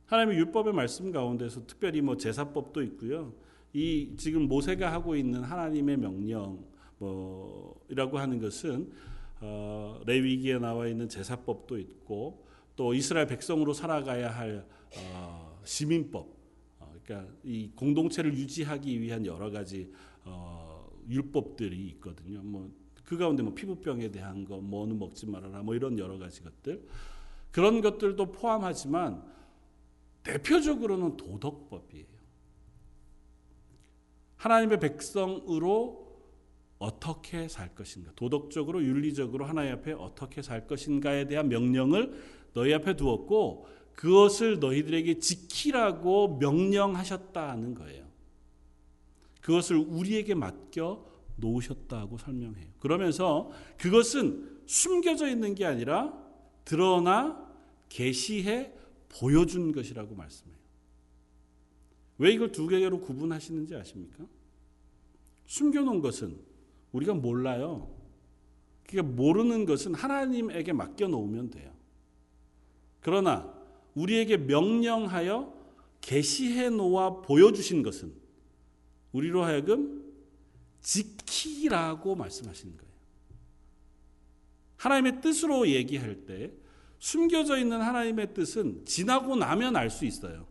하나님의 0.06 0.38
율법의 0.38 0.74
말씀 0.74 1.12
가운데서 1.12 1.66
특별히 1.66 2.02
뭐 2.02 2.18
제사법도 2.18 2.84
있고요. 2.84 3.34
이 3.74 4.14
지금 4.18 4.48
모세가 4.48 4.92
하고 4.92 5.16
있는 5.16 5.44
하나님의 5.44 5.98
명령 5.98 6.64
뭐이라고 7.00 8.20
하는 8.20 8.40
것은 8.40 8.92
어, 9.42 10.00
레위기에 10.06 10.60
나와 10.60 10.88
있는 10.88 11.10
제사법도 11.10 11.78
있고 11.80 12.46
또 12.76 12.94
이스라엘 12.94 13.28
백성으로 13.28 13.74
살아가야 13.74 14.30
할 14.30 14.66
어, 14.98 15.60
시민법 15.64 16.28
어, 16.80 16.94
그러니까 17.04 17.34
이 17.44 17.72
공동체를 17.76 18.34
유지하기 18.34 19.02
위한 19.02 19.26
여러 19.26 19.50
가지 19.50 19.92
어, 20.24 20.88
율법들이 21.10 21.88
있거든요. 21.88 22.42
뭐 22.42 22.84
그 23.04 23.18
가운데 23.18 23.44
뭐 23.44 23.54
피부병에 23.54 24.12
대한 24.12 24.46
거, 24.46 24.58
뭐는 24.58 24.98
먹지 24.98 25.28
말아라, 25.28 25.62
뭐 25.62 25.76
이런 25.76 26.00
여러 26.00 26.18
가지 26.18 26.42
것들 26.42 26.88
그런 27.52 27.82
것들도 27.82 28.32
포함하지만 28.32 29.24
대표적으로는 30.24 31.18
도덕법이에요. 31.18 32.13
하나님의 34.44 34.82
백성으로 34.82 36.04
어떻게 36.78 37.48
살 37.48 37.74
것인가, 37.74 38.12
도덕적으로 38.18 38.84
윤리적으로 38.84 39.46
하나님 39.46 39.72
앞에 39.74 39.94
어떻게 39.94 40.42
살 40.42 40.68
것인가에 40.68 41.28
대한 41.28 41.48
명령을 41.48 42.14
너희 42.54 42.74
앞에 42.74 42.98
두었고 42.98 43.68
그것을 43.94 44.60
너희들에게 44.60 45.20
지키라고 45.20 46.40
명령하셨다는 46.40 47.74
거예요. 47.76 48.06
그것을 49.40 49.78
우리에게 49.78 50.36
맡겨 50.36 51.06
놓으셨다고 51.38 52.18
설명해요. 52.18 52.68
그러면서 52.80 53.50
그것은 53.78 54.60
숨겨져 54.66 55.30
있는 55.30 55.56
게 55.56 55.66
아니라 55.66 56.14
드러나 56.66 57.50
계시해 57.88 58.74
보여준 59.08 59.72
것이라고 59.72 60.16
말씀해요. 60.16 60.63
왜 62.18 62.32
이걸 62.32 62.52
두 62.52 62.68
개로 62.68 63.00
구분하시는지 63.00 63.76
아십니까? 63.76 64.26
숨겨놓은 65.48 66.02
것은 66.02 66.38
우리가 66.92 67.14
몰라요. 67.14 67.94
그러니까 68.88 69.16
모르는 69.16 69.66
것은 69.66 69.94
하나님에게 69.94 70.74
맡겨놓으면 70.74 71.50
돼요. 71.50 71.74
그러나 73.02 73.54
우리에게 73.96 74.38
명령하여 74.38 75.54
계시해 76.02 76.70
놓아 76.70 77.22
보여주신 77.22 77.84
것은 77.84 78.14
우리로 79.12 79.44
하여금 79.44 80.04
지키라고 80.82 82.16
말씀하시는 82.16 82.78
거예요. 82.78 82.94
하나님의 84.78 85.22
뜻으로 85.22 85.68
얘기할 85.68 86.26
때 86.26 86.52
숨겨져 87.00 87.58
있는 87.58 87.82
하나님의 87.82 88.34
뜻은 88.34 88.86
지나고 88.86 89.36
나면 89.36 89.76
알 89.76 89.90
수 89.90 90.06
있어요. 90.06 90.46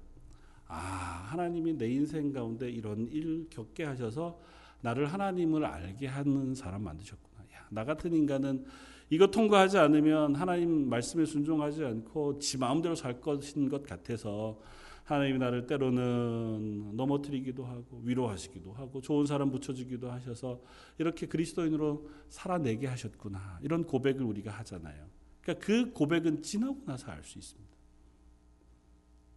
아, 0.75 1.26
하나님이 1.29 1.76
내 1.76 1.87
인생 1.87 2.33
가운데 2.33 2.71
이런 2.71 3.07
일 3.09 3.47
겪게 3.50 3.85
하셔서 3.85 4.41
나를 4.81 5.12
하나님을 5.12 5.67
알게 5.67 6.07
하는 6.07 6.55
사람 6.55 6.85
만드셨구나. 6.85 7.43
야, 7.55 7.67
나 7.71 7.85
같은 7.85 8.14
인간은 8.14 8.64
이거 9.11 9.26
통과하지 9.26 9.76
않으면 9.76 10.35
하나님 10.35 10.88
말씀에 10.88 11.26
순종하지 11.26 11.85
않고 11.85 12.38
지 12.38 12.57
마음대로 12.57 12.95
살 12.95 13.21
것인 13.21 13.69
것 13.69 13.83
같아서 13.83 14.59
하나님이 15.05 15.38
나를 15.38 15.67
때로는 15.67 16.97
넘어뜨리기도 16.97 17.67
하고 17.67 18.00
위로하시기도 18.02 18.73
하고 18.73 19.02
좋은 19.02 19.26
사람 19.26 19.50
붙여주기도 19.50 20.11
하셔서 20.11 20.59
이렇게 20.97 21.26
그리스도인으로 21.26 22.09
살아내게 22.31 22.87
하셨구나. 22.87 23.59
이런 23.62 23.85
고백을 23.85 24.23
우리가 24.23 24.50
하잖아요. 24.50 25.05
그러니까 25.43 25.67
그 25.67 25.93
고백은 25.93 26.41
지나고 26.41 26.79
나서 26.87 27.11
알 27.11 27.23
수 27.23 27.38
있습니다. 27.38 27.71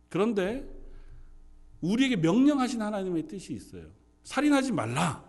그런데 0.07 0.84
우리에게 1.91 2.15
명령하신 2.15 2.81
하나님의 2.81 3.27
뜻이 3.27 3.53
있어요. 3.53 3.87
살인하지 4.23 4.71
말라. 4.71 5.23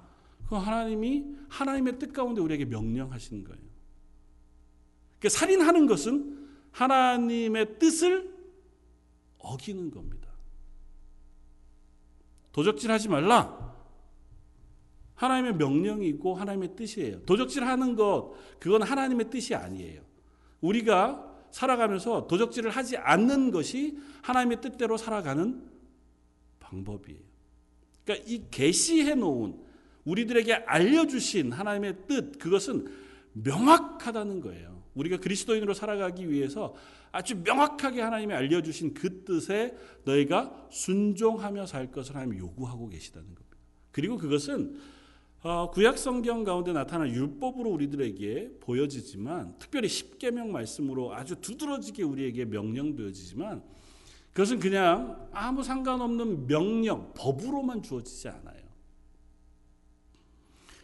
그 0.49 0.55
하나님이 0.55 1.25
하나님의 1.49 1.99
뜻 1.99 2.13
가운데 2.13 2.41
우리에게 2.41 2.65
명령하신 2.65 3.45
거예요. 3.45 3.61
그러니까 5.19 5.39
살인하는 5.39 5.87
것은 5.87 6.49
하나님의 6.71 7.79
뜻을 7.79 8.35
어기는 9.39 9.91
겁니다. 9.91 10.29
도적질 12.53 12.91
하지 12.91 13.09
말라. 13.09 13.75
하나님의 15.15 15.57
명령이고 15.57 16.35
하나님의 16.35 16.77
뜻이에요. 16.77 17.23
도적질 17.23 17.65
하는 17.65 17.97
것, 17.97 18.35
그건 18.61 18.83
하나님의 18.83 19.31
뜻이 19.31 19.55
아니에요. 19.55 20.03
우리가 20.61 21.35
살아가면서 21.51 22.27
도적질을 22.27 22.71
하지 22.71 22.97
않는 22.97 23.51
것이 23.51 23.99
하나님의 24.23 24.61
뜻대로 24.61 24.97
살아가는 24.97 25.76
방법이에요. 26.67 27.21
그러니까 28.05 28.29
이 28.29 28.43
계시해 28.51 29.15
놓은 29.15 29.57
우리들에게 30.05 30.55
알려주신 30.55 31.53
하나님의 31.53 31.97
뜻, 32.07 32.39
그것은 32.39 32.87
명확하다는 33.33 34.41
거예요. 34.41 34.83
우리가 34.95 35.19
그리스도인으로 35.19 35.75
살아가기 35.75 36.31
위해서 36.31 36.75
아주 37.13 37.37
명확하게 37.37 38.01
하나님이 38.01 38.33
알려주신 38.33 38.95
그 38.95 39.25
뜻에 39.25 39.77
너희가 40.05 40.69
순종하며 40.71 41.67
살 41.67 41.91
것을 41.91 42.15
하나님 42.15 42.39
요구하고 42.39 42.89
계시다는 42.89 43.27
겁니다. 43.27 43.57
그리고 43.91 44.17
그것은 44.17 44.79
어, 45.43 45.71
구약 45.71 45.99
성경 45.99 46.45
가운데 46.45 46.73
나타난 46.73 47.09
율법으로 47.09 47.71
우리들에게 47.71 48.59
보여지지만 48.61 49.57
특별히 49.59 49.89
십계명 49.89 50.51
말씀으로 50.51 51.15
아주 51.15 51.37
두드러지게 51.41 52.03
우리에게 52.03 52.47
명령되어지지만 52.47 53.63
그것은 54.37 54.61
그냥 54.61 55.31
아무 55.33 55.63
상관없는 55.63 56.47
명령, 56.47 57.11
법으로만 57.15 57.83
주어지지 57.83 58.29
않아요. 58.29 58.67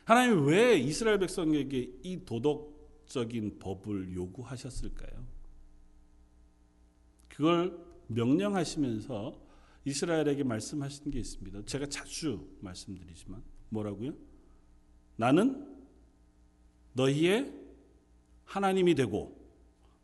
하나님이 0.06 0.50
왜 0.50 0.78
이스라엘 0.78 1.18
백성에게 1.18 1.98
이 2.02 2.24
도덕적인 2.24 3.58
법을 3.58 4.14
요구하셨을까요? 4.14 5.26
그걸 7.28 7.78
명령하시면서 8.06 9.38
이스라엘에게 9.84 10.44
말씀하신 10.44 11.10
게 11.10 11.18
있습니다. 11.18 11.66
제가 11.66 11.84
자주 11.90 12.48
말씀드리지만 12.60 13.42
뭐라고요? 13.68 14.14
나는 15.16 15.68
너희의 16.94 17.52
하나님이 18.46 18.94
되고 18.94 19.38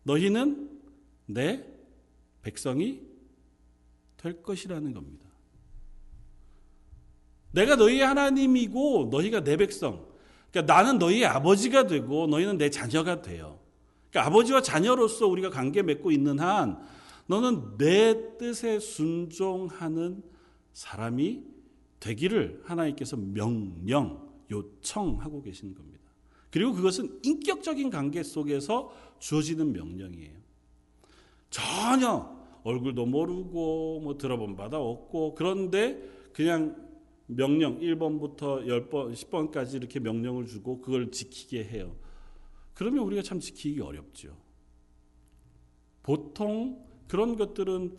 너희는 0.02 0.82
내 1.24 1.66
백성이 2.42 3.07
될 4.18 4.42
것이라는 4.42 4.92
겁니다. 4.92 5.26
내가 7.52 7.76
너희의 7.76 8.02
하나님이고 8.02 9.08
너희가 9.10 9.42
내 9.42 9.56
백성. 9.56 10.06
그러니까 10.50 10.74
나는 10.74 10.98
너희의 10.98 11.24
아버지가 11.26 11.86
되고 11.86 12.26
너희는 12.26 12.58
내 12.58 12.70
자녀가 12.70 13.22
돼요. 13.22 13.58
그러니까 14.10 14.30
아버지와 14.30 14.62
자녀로서 14.62 15.26
우리가 15.26 15.50
관계 15.50 15.82
맺고 15.82 16.10
있는 16.10 16.38
한 16.38 16.78
너는 17.26 17.76
내 17.78 18.36
뜻에 18.38 18.78
순종하는 18.78 20.22
사람이 20.72 21.44
되기를 22.00 22.62
하나님께서 22.64 23.16
명령, 23.16 24.28
요청하고 24.50 25.42
계신 25.42 25.74
겁니다. 25.74 25.98
그리고 26.50 26.72
그것은 26.72 27.18
인격적인 27.22 27.90
관계 27.90 28.22
속에서 28.22 28.92
주어지는 29.18 29.72
명령이에요. 29.72 30.38
전혀 31.50 32.37
얼굴도 32.68 33.06
모르고 33.06 34.00
뭐 34.00 34.18
들어본 34.18 34.56
바도 34.56 34.90
없고 34.90 35.34
그런데 35.34 36.02
그냥 36.34 36.86
명령 37.26 37.80
1번부터 37.80 38.66
10번, 38.66 39.12
10번까지 39.14 39.76
이렇게 39.76 40.00
명령을 40.00 40.46
주고 40.46 40.82
그걸 40.82 41.10
지키게 41.10 41.64
해요. 41.64 41.96
그러면 42.74 43.04
우리가 43.04 43.22
참 43.22 43.40
지키기 43.40 43.80
어렵죠. 43.80 44.36
보통 46.02 46.86
그런 47.06 47.36
것들은 47.36 47.96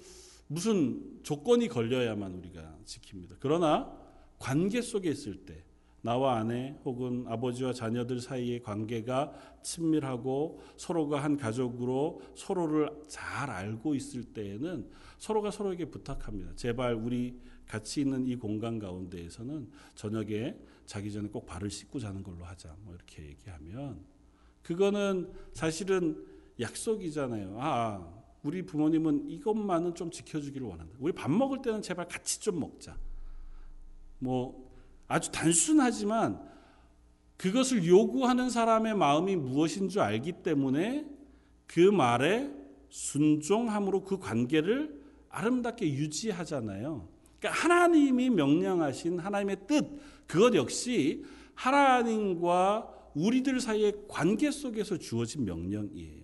무슨 0.48 1.20
조건이 1.24 1.68
걸려야만 1.68 2.36
우리가 2.36 2.78
지킵니다. 2.86 3.38
그러나 3.40 3.92
관계 4.38 4.82
속에 4.82 5.10
있을 5.10 5.46
때 5.46 5.64
나와 6.02 6.38
아내 6.38 6.76
혹은 6.86 7.26
아버지와 7.28 7.74
자녀들 7.74 8.22
사이의 8.22 8.62
관계가 8.62 9.34
친밀하고 9.62 10.62
서로가 10.78 11.24
한 11.24 11.36
가족으로 11.36 12.22
서로를 12.36 12.90
잘 13.08 13.50
알고 13.50 13.96
있을 13.96 14.24
때에는 14.24 14.90
서로가 15.18 15.52
서로에게 15.52 15.86
부탁합니다. 15.86 16.54
제발 16.56 16.94
우리 16.94 17.40
같이 17.66 18.02
있는 18.02 18.26
이 18.26 18.36
공간 18.36 18.80
가운데에서는 18.80 19.70
저녁에 19.96 20.58
자기 20.86 21.12
전에 21.12 21.28
꼭 21.28 21.46
발을 21.46 21.70
씻고 21.70 22.00
자는 22.00 22.24
걸로 22.24 22.46
하자. 22.46 22.76
뭐 22.84 22.96
이렇게 22.96 23.28
얘기하면 23.28 24.04
그거는 24.64 25.32
사실은 25.54 26.26
약속이잖아요. 26.60 27.58
아, 27.60 28.20
우리 28.44 28.66
부모님은 28.66 29.30
이것만은 29.30 29.96
좀 29.96 30.10
지켜주기를 30.10 30.66
원한다. 30.66 30.96
우리 31.00 31.12
밥 31.14 31.30
먹을 31.30 31.62
때는 31.62 31.82
제발 31.82 32.08
같이 32.08 32.40
좀 32.40 32.60
먹자. 32.60 32.98
뭐 34.20 34.69
아주 35.10 35.32
단순하지만 35.32 36.40
그것을 37.36 37.86
요구하는 37.86 38.50
사람의 38.50 38.96
마음이 38.96 39.36
무엇인 39.36 39.90
줄 39.90 40.02
알기 40.02 40.44
때문에 40.44 41.06
그 41.68 41.80
말에 41.80 42.50
순종함으로 42.90 44.04
그 44.04 44.20
관계를 44.20 45.00
아름답게 45.30 45.88
유지하잖아요. 45.94 47.08
그러니까 47.40 47.62
하나님이 47.62 48.30
명령하신 48.30 49.20
하나님의 49.20 49.58
뜻, 49.68 49.86
그것 50.28 50.54
역시 50.56 51.24
하나님과 51.56 53.12
우리들 53.16 53.60
사이의 53.60 53.94
관계 54.08 54.52
속에서 54.52 54.98
주어진 54.98 55.46
명령이에요. 55.46 56.24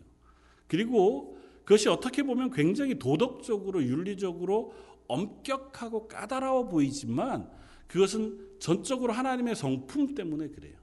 그리고 0.67 1.37
그것이 1.63 1.89
어떻게 1.89 2.23
보면 2.23 2.51
굉장히 2.51 2.99
도덕적으로 2.99 3.83
윤리적으로 3.83 4.73
엄격하고 5.07 6.07
까다로워 6.07 6.67
보이지만 6.67 7.49
그것은 7.87 8.57
전적으로 8.59 9.13
하나님의 9.13 9.55
성품 9.55 10.15
때문에 10.15 10.49
그래요. 10.49 10.77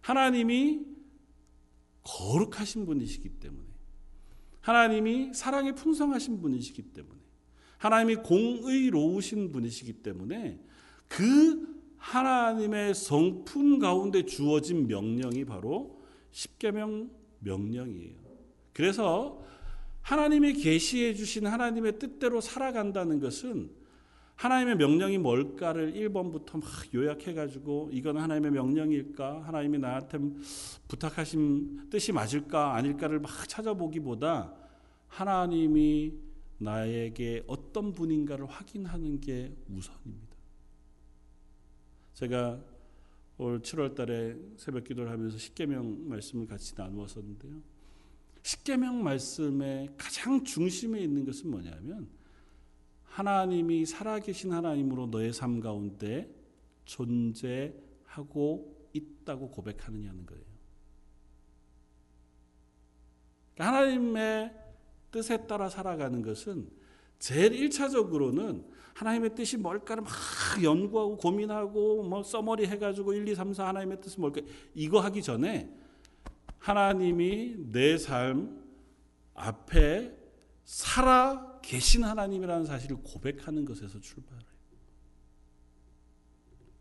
하나님이 0.00 0.80
거룩하신 2.02 2.86
분이시기 2.86 3.28
때문에 3.40 3.64
하나님이 4.60 5.34
사랑에 5.34 5.72
풍성하신 5.72 6.40
분이시기 6.40 6.82
때문에 6.82 7.20
하나님이 7.78 8.16
공의로우신 8.16 9.52
분이시기 9.52 9.94
때문에 9.94 10.58
그 11.08 11.74
하나님의 11.96 12.94
성품 12.94 13.78
가운데 13.78 14.24
주어진 14.24 14.86
명령이 14.86 15.44
바로 15.44 16.02
십계명 16.30 17.10
명령이에요. 17.40 18.24
그래서 18.72 19.42
하나님이 20.02 20.54
계시해 20.54 21.14
주신 21.14 21.46
하나님의 21.46 21.98
뜻대로 21.98 22.40
살아간다는 22.40 23.20
것은 23.20 23.70
하나님의 24.36 24.76
명령이 24.76 25.18
뭘까를 25.18 25.92
1번부터 25.94 26.60
막 26.60 26.94
요약해가지고 26.94 27.90
이건 27.92 28.16
하나님의 28.18 28.50
명령일까? 28.50 29.42
하나님이 29.44 29.78
나한테 29.78 30.18
부탁하신 30.88 31.88
뜻이 31.88 32.12
맞을까? 32.12 32.74
아닐까를 32.74 33.20
막 33.20 33.48
찾아보기보다 33.48 34.54
하나님이 35.08 36.14
나에게 36.58 37.44
어떤 37.46 37.92
분인가를 37.92 38.46
확인하는 38.46 39.20
게 39.20 39.54
우선입니다. 39.68 40.34
제가 42.14 42.60
올 43.38 43.60
7월 43.60 43.94
달에 43.94 44.36
새벽 44.56 44.84
기도를 44.84 45.10
하면서 45.10 45.36
십계명 45.36 46.08
말씀을 46.08 46.46
같이 46.46 46.74
나누었었는데요. 46.76 47.60
십계명 48.42 49.02
말씀의 49.02 49.90
가장 49.96 50.44
중심에 50.44 51.00
있는 51.00 51.24
것은 51.24 51.50
뭐냐면 51.50 52.08
하나님이 53.14 53.86
살아계신 53.86 54.52
하나님으로 54.52 55.06
너의 55.06 55.32
삶 55.32 55.60
가운데 55.60 56.28
존재하고 56.84 58.76
있다고 58.92 59.50
고백하느냐는 59.50 60.26
거예요. 60.26 60.42
그러니까 63.54 63.76
하나님의 63.76 64.52
뜻에 65.12 65.46
따라 65.46 65.68
살아가는 65.68 66.22
것은 66.22 66.68
제일 67.20 67.52
1차적으로는 67.52 68.64
하나님의 68.94 69.36
뜻이 69.36 69.58
뭘까를 69.58 70.02
막 70.02 70.10
연구하고 70.60 71.16
고민하고 71.16 72.02
뭐 72.02 72.20
써머리 72.24 72.66
해가지고 72.66 73.12
1, 73.12 73.28
2, 73.28 73.34
3, 73.36 73.54
4 73.54 73.68
하나님의 73.68 74.00
뜻은 74.00 74.22
뭘까 74.22 74.40
이거 74.74 74.98
하기 74.98 75.22
전에 75.22 75.72
하나님이 76.58 77.70
내 77.70 77.96
삶 77.96 78.60
앞에 79.34 80.16
살아 80.64 81.53
계신 81.66 82.04
하나님이라는 82.04 82.66
사실을 82.66 82.98
고백하는 83.02 83.64
것에서 83.64 83.98
출발해요. 84.00 84.54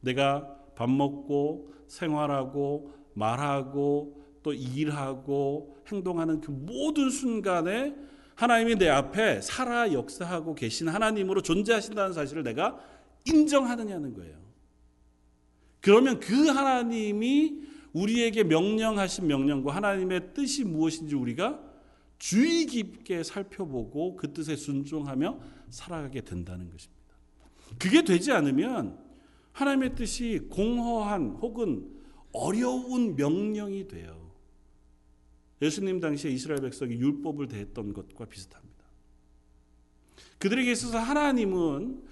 내가 0.02 0.58
밥 0.76 0.90
먹고 0.90 1.74
생활하고 1.88 2.94
말하고 3.14 4.22
또 4.44 4.54
일하고 4.54 5.78
행동하는 5.88 6.42
그 6.42 6.52
모든 6.52 7.10
순간에 7.10 7.96
하나님이 8.36 8.76
내 8.76 8.90
앞에 8.90 9.42
살아 9.42 9.94
역사하고 9.94 10.56
계신 10.56 10.90
하나님으로 10.90 11.42
존재하신다는 11.42 12.14
사실을 12.14 12.44
내가 12.44 12.80
인정하느냐는 13.26 14.14
거예요. 14.14 14.38
그러면 15.80 16.20
그 16.20 16.48
하나님이 16.48 17.62
우리에게 17.94 18.44
명령하신 18.44 19.28
명령과 19.28 19.76
하나님의 19.76 20.34
뜻이 20.34 20.66
무엇인지 20.66 21.16
우리가 21.16 21.73
주의 22.24 22.66
깊게 22.66 23.22
살펴보고 23.24 24.16
그 24.16 24.32
뜻에 24.32 24.56
순종하며 24.56 25.42
살아가게 25.70 26.22
된다는 26.22 26.70
것입니다. 26.70 27.04
그게 27.78 28.02
되지 28.02 28.32
않으면 28.32 28.98
하나님의 29.52 29.96
뜻이 29.96 30.40
공허한 30.50 31.32
혹은 31.42 31.86
어려운 32.32 33.18
명령이 33.18 33.90
돼요. 33.90 34.32
예수님 35.62 36.00
당시에 36.00 36.32
이스라엘 36.32 36.62
백성이 36.62 36.96
율법을 36.96 37.50
대했던 37.50 37.92
것과 37.92 38.24
비슷합니다. 38.24 38.86
그들에게 40.38 40.72
있어서 40.72 41.00
하나님은 41.00 42.04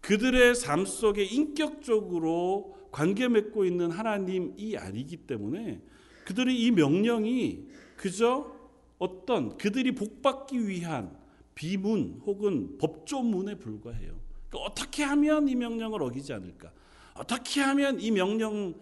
그들의 0.00 0.56
삶 0.56 0.84
속에 0.84 1.22
인격적으로 1.22 2.88
관계 2.90 3.28
맺고 3.28 3.64
있는 3.64 3.92
하나님이 3.92 4.76
아니기 4.76 5.18
때문에 5.18 5.80
그들의 6.24 6.60
이 6.60 6.72
명령이 6.72 7.68
그저 7.94 8.61
어떤 9.02 9.58
그들이 9.58 9.96
복받기 9.96 10.68
위한 10.68 11.16
비문 11.56 12.22
혹은 12.24 12.78
법조문에 12.78 13.56
불과해요. 13.56 14.14
그러니까 14.48 14.70
어떻게 14.70 15.02
하면 15.02 15.48
이 15.48 15.56
명령을 15.56 16.00
어기지 16.04 16.32
않을까? 16.32 16.70
어떻게 17.14 17.60
하면 17.60 18.00
이 18.00 18.12
명령대로 18.12 18.78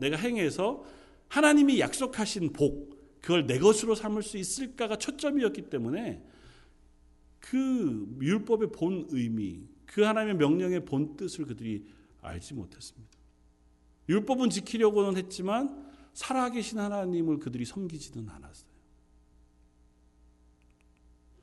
내가 0.00 0.16
행해서 0.16 0.82
하나님이 1.28 1.78
약속하신 1.78 2.54
복, 2.54 3.20
그걸 3.20 3.46
내 3.46 3.58
것으로 3.58 3.94
삼을 3.94 4.22
수 4.22 4.38
있을까가 4.38 4.96
초점이었기 4.96 5.68
때문에 5.68 6.24
그 7.40 8.16
율법의 8.18 8.72
본 8.72 9.08
의미, 9.10 9.60
그 9.84 10.00
하나님의 10.04 10.36
명령의 10.36 10.86
본 10.86 11.18
뜻을 11.18 11.44
그들이 11.44 11.84
알지 12.22 12.54
못했습니다. 12.54 13.12
율법은 14.08 14.48
지키려고는 14.48 15.18
했지만 15.18 15.87
살아계신 16.14 16.78
하나님을 16.78 17.38
그들이 17.38 17.64
섬기지는 17.64 18.28
않았어요. 18.28 18.68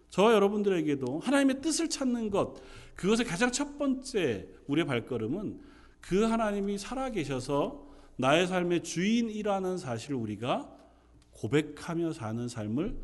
저와 0.10 0.34
여러분들에게도 0.34 1.20
하나님의 1.20 1.62
뜻을 1.62 1.90
찾는 1.90 2.30
것, 2.30 2.62
그것의 2.96 3.26
가장 3.26 3.52
첫 3.52 3.78
번째 3.78 4.48
우리의 4.68 4.88
발걸음은 4.88 5.62
그 6.00 6.24
하나님이 6.24 6.78
살아계셔서 6.78 7.86
나의 8.18 8.48
삶의 8.48 8.84
주인이라는 8.84 9.78
사실을 9.78 10.16
우리가 10.16 10.74
고백하며 11.32 12.14
사는 12.14 12.48
삶을 12.48 12.98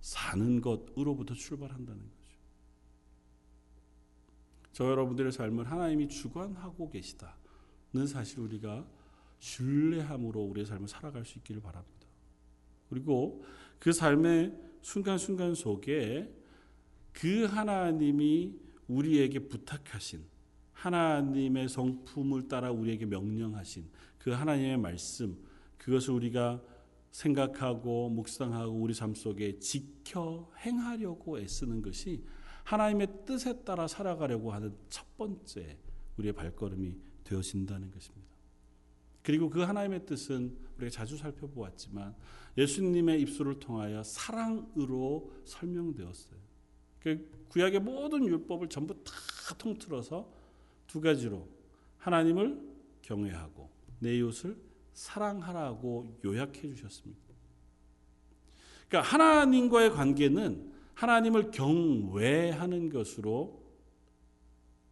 사는 0.00 0.60
것으로부터 0.60 1.34
출발한다는 1.34 2.00
거죠. 2.00 2.20
저 4.72 4.84
여러분들의 4.90 5.32
삶을 5.32 5.70
하나님이 5.70 6.08
주관하고 6.08 6.90
계시다는 6.90 8.06
사실 8.06 8.40
우리가 8.40 8.84
신뢰함으로 9.40 10.40
우리의 10.40 10.66
삶을 10.66 10.86
살아갈 10.86 11.24
수 11.24 11.38
있기를 11.38 11.60
바랍니다. 11.60 12.06
그리고 12.88 13.44
그 13.78 13.92
삶의 13.92 14.54
순간순간 14.82 15.54
속에 15.54 16.32
그 17.12 17.44
하나님이 17.44 18.54
우리에게 18.88 19.40
부탁하신 19.40 20.24
하나님의 20.72 21.68
성품을 21.68 22.48
따라 22.48 22.70
우리에게 22.70 23.06
명령하신 23.06 23.88
그 24.18 24.30
하나님의 24.30 24.78
말씀 24.78 25.38
그것을 25.78 26.14
우리가 26.14 26.62
생각하고 27.10 28.08
묵상하고 28.10 28.72
우리 28.72 28.94
삶 28.94 29.14
속에 29.14 29.58
지켜 29.58 30.50
행하려고 30.58 31.38
애쓰는 31.38 31.82
것이 31.82 32.24
하나님의 32.64 33.08
뜻에 33.26 33.64
따라 33.64 33.88
살아가려고 33.88 34.52
하는 34.52 34.74
첫 34.88 35.16
번째 35.16 35.78
우리의 36.16 36.32
발걸음이 36.32 36.94
되어진다는 37.24 37.90
것입니다. 37.90 38.29
그리고 39.22 39.50
그 39.50 39.60
하나님의 39.60 40.06
뜻은 40.06 40.56
우리가 40.76 40.90
자주 40.90 41.16
살펴보았지만 41.16 42.14
예수님의 42.56 43.20
입술을 43.22 43.58
통하여 43.58 44.02
사랑으로 44.02 45.32
설명되었어요. 45.44 46.40
그 47.00 47.30
구약의 47.48 47.80
모든 47.80 48.26
율법을 48.26 48.68
전부 48.68 48.94
다 49.04 49.12
통틀어서 49.58 50.30
두 50.86 51.00
가지로 51.00 51.48
하나님을 51.98 52.60
경외하고 53.02 53.70
내 53.98 54.16
이웃을 54.16 54.56
사랑하라고 54.92 56.20
요약해 56.24 56.74
주셨습니다. 56.74 57.20
그러니까 58.88 59.10
하나님과의 59.10 59.92
관계는 59.92 60.72
하나님을 60.94 61.50
경외하는 61.50 62.90
것으로 62.90 63.64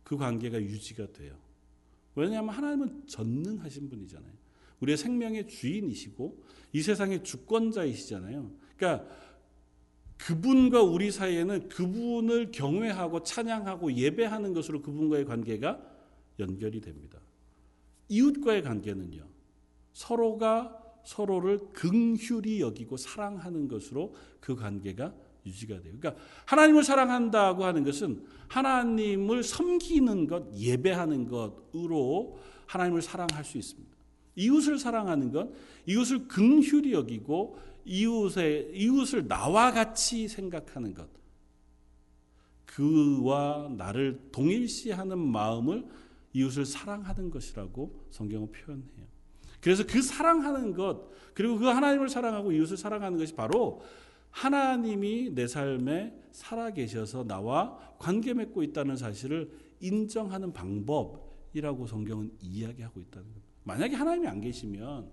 그 0.04 0.16
관계가 0.16 0.60
유지가 0.62 1.12
돼요. 1.12 1.36
왜냐하면 2.18 2.54
하나님은 2.54 3.06
전능하신 3.06 3.88
분이잖아요. 3.88 4.32
우리의 4.80 4.96
생명의 4.96 5.48
주인이시고 5.48 6.42
이 6.72 6.82
세상의 6.82 7.24
주권자이시잖아요. 7.24 8.50
그러니까 8.76 9.08
그분과 10.18 10.82
우리 10.82 11.10
사이에는 11.10 11.68
그분을 11.68 12.50
경외하고 12.50 13.22
찬양하고 13.22 13.92
예배하는 13.94 14.52
것으로 14.52 14.82
그분과의 14.82 15.24
관계가 15.24 15.80
연결이 16.38 16.80
됩니다. 16.80 17.20
이웃과의 18.08 18.62
관계는요. 18.62 19.26
서로가 19.92 20.76
서로를 21.04 21.58
긍휼히 21.72 22.60
여기고 22.60 22.96
사랑하는 22.96 23.68
것으로 23.68 24.14
그 24.40 24.54
관계가 24.54 25.14
유지가 25.48 25.80
돼요. 25.80 25.94
그러니까 25.98 26.22
하나님을 26.46 26.84
사랑한다고 26.84 27.64
하는 27.64 27.84
것은 27.84 28.24
하나님을 28.48 29.42
섬기는 29.42 30.26
것, 30.26 30.54
예배하는 30.56 31.26
것으로 31.26 32.38
하나님을 32.66 33.02
사랑할 33.02 33.44
수 33.44 33.58
있습니다. 33.58 33.88
이웃을 34.36 34.78
사랑하는 34.78 35.32
것, 35.32 35.50
이웃을 35.86 36.28
긍휼히 36.28 36.92
여기고 36.92 37.58
이웃의 37.84 38.72
이웃을 38.74 39.26
나와 39.26 39.72
같이 39.72 40.28
생각하는 40.28 40.94
것. 40.94 41.08
그와 42.66 43.68
나를 43.76 44.28
동일시하는 44.30 45.18
마음을 45.18 45.84
이웃을 46.32 46.64
사랑하는 46.64 47.30
것이라고 47.30 48.06
성경은 48.10 48.52
표현해요. 48.52 49.08
그래서 49.60 49.84
그 49.84 50.00
사랑하는 50.00 50.74
것, 50.74 51.08
그리고 51.34 51.58
그 51.58 51.66
하나님을 51.66 52.08
사랑하고 52.08 52.52
이웃을 52.52 52.76
사랑하는 52.76 53.18
것이 53.18 53.34
바로 53.34 53.82
하나님이 54.30 55.30
내 55.34 55.46
삶에 55.46 56.14
살아계셔서 56.32 57.24
나와 57.24 57.78
관계 57.98 58.34
맺고 58.34 58.62
있다는 58.62 58.96
사실을 58.96 59.50
인정하는 59.80 60.52
방법이라고 60.52 61.86
성경은 61.86 62.32
이야기하고 62.40 63.00
있다는 63.00 63.26
겁니다. 63.28 63.48
만약에 63.64 63.96
하나님이 63.96 64.26
안 64.26 64.40
계시면 64.40 65.10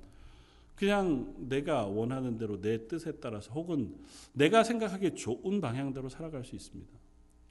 그냥 0.76 1.34
내가 1.38 1.86
원하는 1.86 2.38
대로 2.38 2.60
내 2.60 2.88
뜻에 2.88 3.14
따라서 3.14 3.52
혹은 3.54 3.96
내가 4.34 4.64
생각하기에 4.64 5.16
좋은 5.16 5.62
방향대로 5.62 6.10
살아갈 6.10 6.44
수 6.44 6.56
있습니다. 6.56 6.92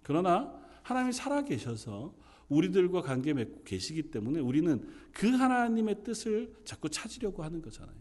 그러나 0.02 0.54
하나님이 0.82 1.12
살아계셔서 1.12 2.14
우리들과 2.48 3.00
관계 3.00 3.32
맺고 3.32 3.62
계시기 3.64 4.10
때문에 4.10 4.40
우리는 4.40 4.86
그 5.12 5.28
하나님의 5.28 6.04
뜻을 6.04 6.54
자꾸 6.64 6.90
찾으려고 6.90 7.42
하는 7.42 7.62
거잖아요. 7.62 7.96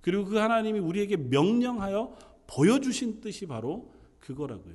그리고 0.00 0.24
그 0.24 0.36
하나님이 0.36 0.78
우리에게 0.78 1.16
명령하여 1.16 2.16
보여주신 2.48 3.20
뜻이 3.20 3.46
바로 3.46 3.94
그거라고요. 4.18 4.74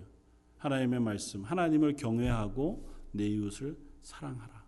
하나님의 0.58 1.02
말씀, 1.02 1.44
하나님을 1.44 1.98
경외하고 1.98 2.90
내 3.12 3.28
이웃을 3.28 3.78
사랑하라. 4.02 4.64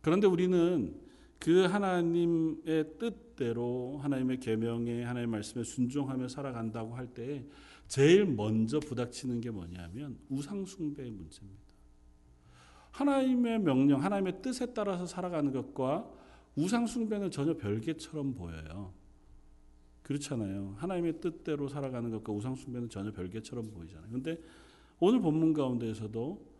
그런데 0.00 0.26
우리는 0.26 0.98
그 1.38 1.64
하나님의 1.66 2.98
뜻대로 2.98 3.98
하나님의 4.02 4.40
계명에 4.40 5.04
하나님의 5.04 5.26
말씀에 5.28 5.62
순종하며 5.62 6.28
살아간다고 6.28 6.96
할 6.96 7.06
때 7.14 7.46
제일 7.86 8.24
먼저 8.24 8.78
부닥치는 8.78 9.40
게 9.40 9.50
뭐냐면 9.50 10.18
우상 10.28 10.64
숭배의 10.64 11.10
문제입니다. 11.10 11.60
하나님의 12.92 13.60
명령, 13.60 14.02
하나님의 14.02 14.42
뜻에 14.42 14.72
따라서 14.74 15.06
살아가는 15.06 15.52
것과 15.52 16.08
우상 16.56 16.86
숭배는 16.86 17.30
전혀 17.30 17.56
별개처럼 17.56 18.34
보여요. 18.34 18.92
그렇잖아요. 20.10 20.74
하나님의 20.78 21.20
뜻대로 21.20 21.68
살아가는 21.68 22.10
것과 22.10 22.32
우상 22.32 22.56
숭배는 22.56 22.88
전혀 22.88 23.12
별개처럼 23.12 23.70
보이잖아요. 23.70 24.10
근데 24.10 24.42
오늘 24.98 25.20
본문 25.20 25.52
가운데에서도 25.52 26.50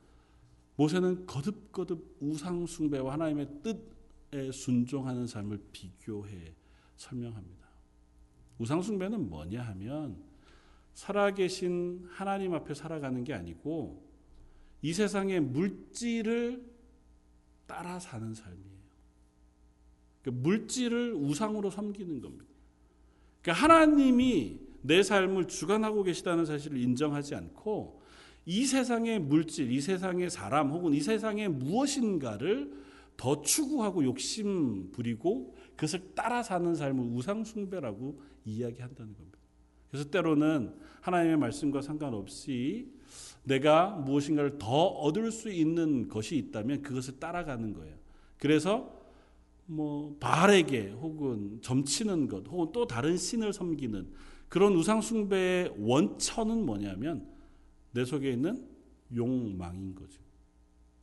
모세는 0.77 1.27
거듭거듭 1.27 2.19
우상 2.21 2.65
숭배와 2.65 3.15
하나님의 3.15 3.49
뜻에 3.65 4.53
순종하는 4.53 5.27
삶을 5.27 5.61
비교해 5.73 6.55
설명합니다. 6.97 7.67
우상 8.61 8.83
숭배는 8.83 9.29
뭐냐 9.29 9.63
하면 9.63 10.23
살아계신 10.95 12.07
하나님 12.09 12.55
앞에 12.55 12.73
살아가는 12.73 13.25
게 13.25 13.35
아니고 13.35 14.09
이 14.81 14.93
세상의 14.93 15.41
물질을 15.41 16.71
따라 17.67 17.99
사는 17.99 18.33
삶이에요. 18.33 18.81
그러니까 20.23 20.43
물질을 20.43 21.15
우상으로 21.15 21.71
섬기는 21.71 22.21
겁니다. 22.21 22.50
그러니까 23.43 23.65
하나님이 23.65 24.61
내 24.83 25.03
삶을 25.03 25.47
주관하고 25.47 26.03
계시다는 26.03 26.45
사실을 26.45 26.79
인정하지 26.79 27.35
않고 27.35 28.01
이 28.47 28.65
세상의 28.65 29.21
물질, 29.21 29.71
이 29.71 29.81
세상의 29.81 30.31
사람 30.31 30.71
혹은 30.71 30.95
이 30.95 31.01
세상의 31.01 31.49
무엇인가를 31.49 32.73
더 33.17 33.43
추구하고 33.43 34.05
욕심 34.05 34.91
부리고 34.93 35.55
그것을 35.77 36.15
따라 36.15 36.43
사는 36.43 36.75
삶을 36.75 37.05
우상 37.15 37.45
숭배라고 37.45 38.21
이야기한다는 38.45 39.15
겁니다. 39.15 39.39
그래서 39.91 40.09
때로는 40.09 40.75
하나님의 41.03 41.37
말씀과 41.37 41.83
상관없이 41.83 42.91
내가 43.45 43.91
무엇인가를 43.91 44.59
더 44.59 44.87
얻을 44.87 45.33
수 45.33 45.51
있는 45.51 46.09
것이 46.09 46.37
있다면 46.37 46.83
그것을 46.83 47.19
따라가는 47.19 47.75
거예요. 47.75 47.97
그래서 48.39 49.00
뭐 49.71 50.17
바알에게 50.19 50.91
혹은 51.01 51.61
점치는 51.63 52.27
것 52.27 52.47
혹은 52.49 52.73
또 52.73 52.89
다른 52.89 53.17
신을 53.17 53.53
섬기는 53.53 54.11
그런 54.49 54.75
우상 54.75 55.01
숭배의 55.01 55.75
원천은 55.79 56.67
뭐냐면 56.67 57.29
내 57.93 58.05
속에 58.05 58.33
있는 58.33 58.67
욕망인 59.15 59.95
거죠. 59.95 60.21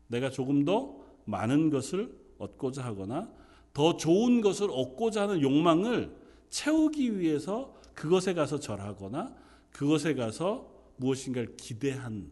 내가 0.08 0.30
조금 0.30 0.66
더 0.66 1.00
많은 1.24 1.70
것을 1.70 2.14
얻고자 2.40 2.84
하거나 2.84 3.32
더 3.74 3.96
좋은 3.96 4.42
것을 4.42 4.68
얻고자 4.70 5.24
하는 5.24 5.42
욕망을 5.42 6.14
채우기 6.50 7.20
위해서 7.20 7.74
그것에 7.94 8.34
가서 8.34 8.60
절하거나 8.60 9.34
그것에 9.72 10.14
가서 10.14 10.70
무엇인가를 10.98 11.56
기대한 11.56 12.30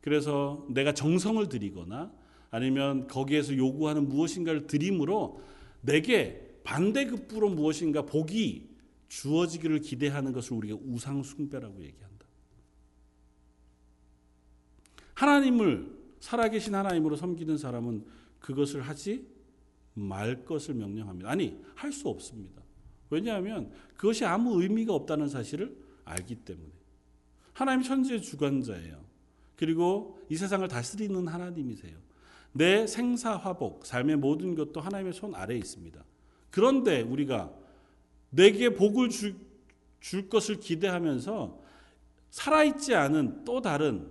그래서 0.00 0.66
내가 0.70 0.94
정성을 0.94 1.46
들이거나 1.48 2.10
아니면 2.50 3.06
거기에서 3.06 3.56
요구하는 3.56 4.08
무엇인가를 4.08 4.66
드림으로 4.66 5.42
내게 5.80 6.58
반대급부로 6.64 7.50
무엇인가 7.50 8.02
복이 8.02 8.68
주어지기를 9.08 9.80
기대하는 9.80 10.32
것을 10.32 10.54
우리가 10.54 10.76
우상 10.84 11.22
숭배라고 11.22 11.82
얘기한다. 11.82 12.26
하나님을 15.14 15.96
살아계신 16.20 16.74
하나님으로 16.74 17.16
섬기는 17.16 17.56
사람은 17.56 18.04
그것을 18.40 18.82
하지 18.82 19.26
말 19.94 20.44
것을 20.44 20.74
명령합니다. 20.74 21.30
아니, 21.30 21.58
할 21.74 21.92
수 21.92 22.08
없습니다. 22.08 22.62
왜냐하면 23.08 23.70
그것이 23.96 24.24
아무 24.24 24.60
의미가 24.60 24.92
없다는 24.92 25.28
사실을 25.28 25.76
알기 26.04 26.36
때문에. 26.36 26.68
하나님 27.52 27.82
천지의 27.82 28.20
주관자예요. 28.22 29.04
그리고 29.56 30.18
이 30.28 30.36
세상을 30.36 30.66
다스리는 30.68 31.26
하나님이세요. 31.26 31.96
내 32.56 32.86
생사 32.86 33.36
화복, 33.36 33.84
삶의 33.86 34.16
모든 34.16 34.54
것도 34.54 34.80
하나님의 34.80 35.12
손 35.12 35.34
아래에 35.34 35.58
있습니다. 35.58 36.02
그런데 36.50 37.02
우리가 37.02 37.52
내게 38.30 38.70
복을 38.70 39.08
줄, 39.10 39.36
줄 40.00 40.28
것을 40.28 40.60
기대하면서 40.60 41.60
살아있지 42.30 42.94
않은 42.94 43.44
또 43.44 43.60
다른 43.60 44.10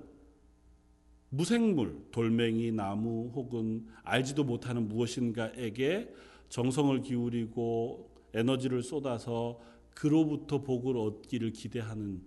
무생물, 1.29 2.05
돌멩이, 2.11 2.71
나무 2.71 3.31
혹은 3.33 3.87
알지도 4.03 4.43
못하는 4.43 4.87
무엇인가에게 4.87 6.13
정성을 6.49 7.01
기울이고 7.01 8.09
에너지를 8.33 8.83
쏟아서 8.83 9.59
그로부터 9.93 10.61
복을 10.61 10.97
얻기를 10.97 11.51
기대하는 11.51 12.21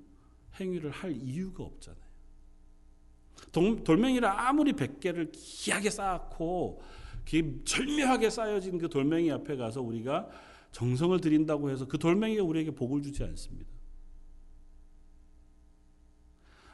행위를 0.61 0.91
할 0.91 1.13
이유가 1.13 1.65
없잖아요. 1.65 2.08
돌멩이를 3.53 4.29
아무리 4.29 4.73
100개를 4.73 5.31
귀하게 5.33 5.91
쌓고 5.91 6.81
절묘하게 7.65 8.31
쌓여진 8.31 8.79
그 8.79 8.89
돌멩이 8.89 9.31
앞에 9.33 9.57
가서 9.57 9.83
우리가 9.83 10.29
정성을 10.73 11.21
들인다고 11.21 11.71
해서 11.71 11.87
그 11.87 11.99
돌멩이가 11.99 12.43
우리에게 12.43 12.71
복을 12.71 13.03
주지 13.03 13.23
않습니다. 13.25 13.71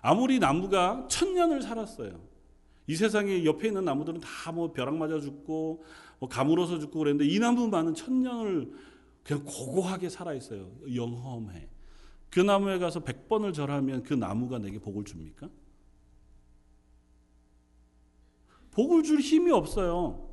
아무리 0.00 0.38
나무가 0.38 1.06
천년을 1.08 1.62
살았어요. 1.62 2.20
이 2.86 2.94
세상에 2.94 3.44
옆에 3.44 3.68
있는 3.68 3.84
나무들은 3.84 4.20
다 4.20 4.52
뭐 4.52 4.72
벼락 4.72 4.96
맞아 4.96 5.18
죽고 5.18 5.82
뭐 6.18 6.28
가물어서 6.28 6.78
죽고 6.78 6.98
그랬는데 6.98 7.26
이 7.26 7.38
나무만은 7.38 7.94
천년을 7.94 8.70
그냥 9.22 9.42
고고하게 9.44 10.10
살아 10.10 10.34
있어요. 10.34 10.70
영험해. 10.94 11.68
그 12.30 12.40
나무에 12.40 12.78
가서 12.78 13.00
100번을 13.00 13.54
절하면 13.54 14.02
그 14.02 14.12
나무가 14.12 14.58
내게 14.58 14.78
복을 14.78 15.04
줍니까? 15.04 15.48
복을 18.74 19.02
줄 19.02 19.20
힘이 19.20 19.52
없어요. 19.52 20.28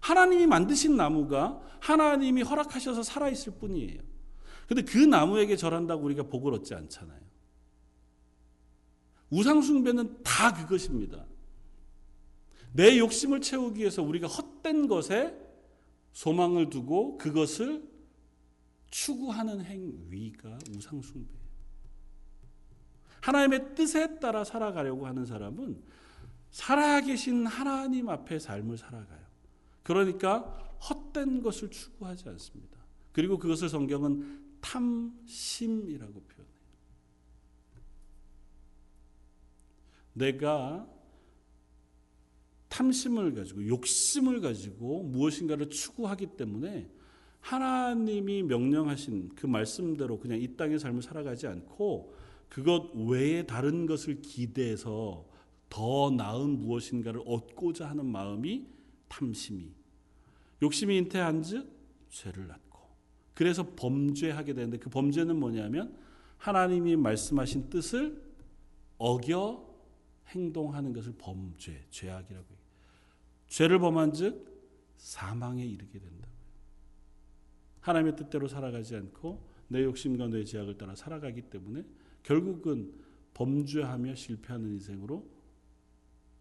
하나님이 0.00 0.46
만드신 0.46 0.96
나무가 0.96 1.60
하나님이 1.80 2.42
허락하셔서 2.42 3.02
살아있을 3.02 3.54
뿐이에요. 3.58 4.00
근데 4.66 4.82
그 4.82 4.98
나무에게 4.98 5.56
절한다고 5.56 6.04
우리가 6.04 6.24
복을 6.24 6.54
얻지 6.54 6.74
않잖아요. 6.74 7.20
우상숭배는 9.30 10.22
다 10.22 10.54
그것입니다. 10.54 11.26
내 12.72 12.98
욕심을 12.98 13.40
채우기 13.40 13.80
위해서 13.80 14.02
우리가 14.02 14.28
헛된 14.28 14.86
것에 14.86 15.36
소망을 16.12 16.70
두고 16.70 17.18
그것을 17.18 17.88
추구하는 18.90 19.64
행위가 19.64 20.58
우상숭배예요. 20.76 21.40
하나님의 23.20 23.74
뜻에 23.74 24.18
따라 24.18 24.44
살아가려고 24.44 25.06
하는 25.06 25.26
사람은 25.26 25.82
살아계신 26.50 27.46
하나님 27.46 28.08
앞에 28.08 28.38
삶을 28.38 28.76
살아가요. 28.76 29.20
그러니까 29.82 30.40
헛된 30.88 31.42
것을 31.42 31.70
추구하지 31.70 32.28
않습니다. 32.30 32.78
그리고 33.12 33.38
그것을 33.38 33.68
성경은 33.68 34.58
탐심이라고 34.60 36.12
표현해요. 36.12 36.50
내가 40.12 40.88
탐심을 42.68 43.34
가지고 43.34 43.66
욕심을 43.66 44.40
가지고 44.40 45.02
무엇인가를 45.02 45.70
추구하기 45.70 46.36
때문에 46.36 46.90
하나님이 47.40 48.42
명령하신 48.44 49.30
그 49.34 49.46
말씀대로 49.46 50.18
그냥 50.18 50.40
이 50.40 50.56
땅의 50.56 50.78
삶을 50.78 51.02
살아가지 51.02 51.46
않고 51.46 52.14
그것 52.48 52.90
외에 52.94 53.44
다른 53.44 53.86
것을 53.86 54.20
기대해서 54.20 55.29
더 55.70 56.10
나은 56.10 56.58
무엇인가를 56.58 57.22
얻고자 57.24 57.88
하는 57.88 58.04
마음이 58.04 58.66
탐심이 59.08 59.72
욕심이 60.62 60.98
잉태한즉 60.98 61.66
죄를 62.10 62.48
낳고 62.48 62.80
그래서 63.32 63.74
범죄하게 63.74 64.52
되는데 64.52 64.78
그 64.78 64.90
범죄는 64.90 65.36
뭐냐면 65.36 65.96
하나님이 66.36 66.96
말씀하신 66.96 67.70
뜻을 67.70 68.22
어겨 68.98 69.70
행동하는 70.28 70.92
것을 70.92 71.14
범죄, 71.18 71.86
죄악이라고 71.90 72.46
해요. 72.46 72.58
죄를 73.48 73.78
범한즉 73.78 74.50
사망에 74.96 75.64
이르게 75.64 75.98
된다고요. 75.98 76.40
하나님의 77.80 78.16
뜻대로 78.16 78.46
살아가지 78.46 78.94
않고 78.96 79.48
내 79.68 79.82
욕심과 79.84 80.28
내 80.28 80.44
제약을 80.44 80.76
따라 80.76 80.94
살아가기 80.94 81.42
때문에 81.42 81.84
결국은 82.22 82.92
범죄하며 83.34 84.14
실패하는 84.14 84.68
인생으로 84.72 85.39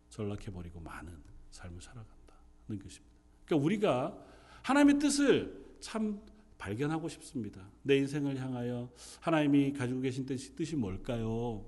전락해버리고 0.10 0.80
많은 0.80 1.14
삶을 1.52 1.82
살아간다는 1.82 2.80
것입니다. 2.84 3.16
그러니까 3.46 3.66
우리가 3.66 4.26
하나님의 4.64 5.00
뜻을 5.00 5.76
참 5.80 6.22
발견하고 6.58 7.08
싶습니다. 7.08 7.70
내 7.84 7.98
인생을 7.98 8.38
향하여 8.38 8.92
하나님이 9.22 9.74
가지고 9.74 10.02
계신 10.02 10.26
뜻이, 10.26 10.76
뭘까요? 10.76 11.66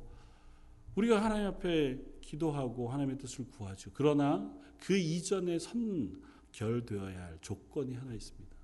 우리가 0.96 1.24
하나님 1.24 1.48
앞에 1.48 2.00
기도하고 2.20 2.90
하나님의 2.90 3.18
뜻을 3.18 3.48
구하죠. 3.48 3.92
그러나 3.94 4.54
그 4.80 4.98
이전에 4.98 5.58
선결되어야 5.60 7.24
할 7.24 7.38
조건이 7.42 7.96
하나 7.96 8.14
있습니다. 8.14 8.56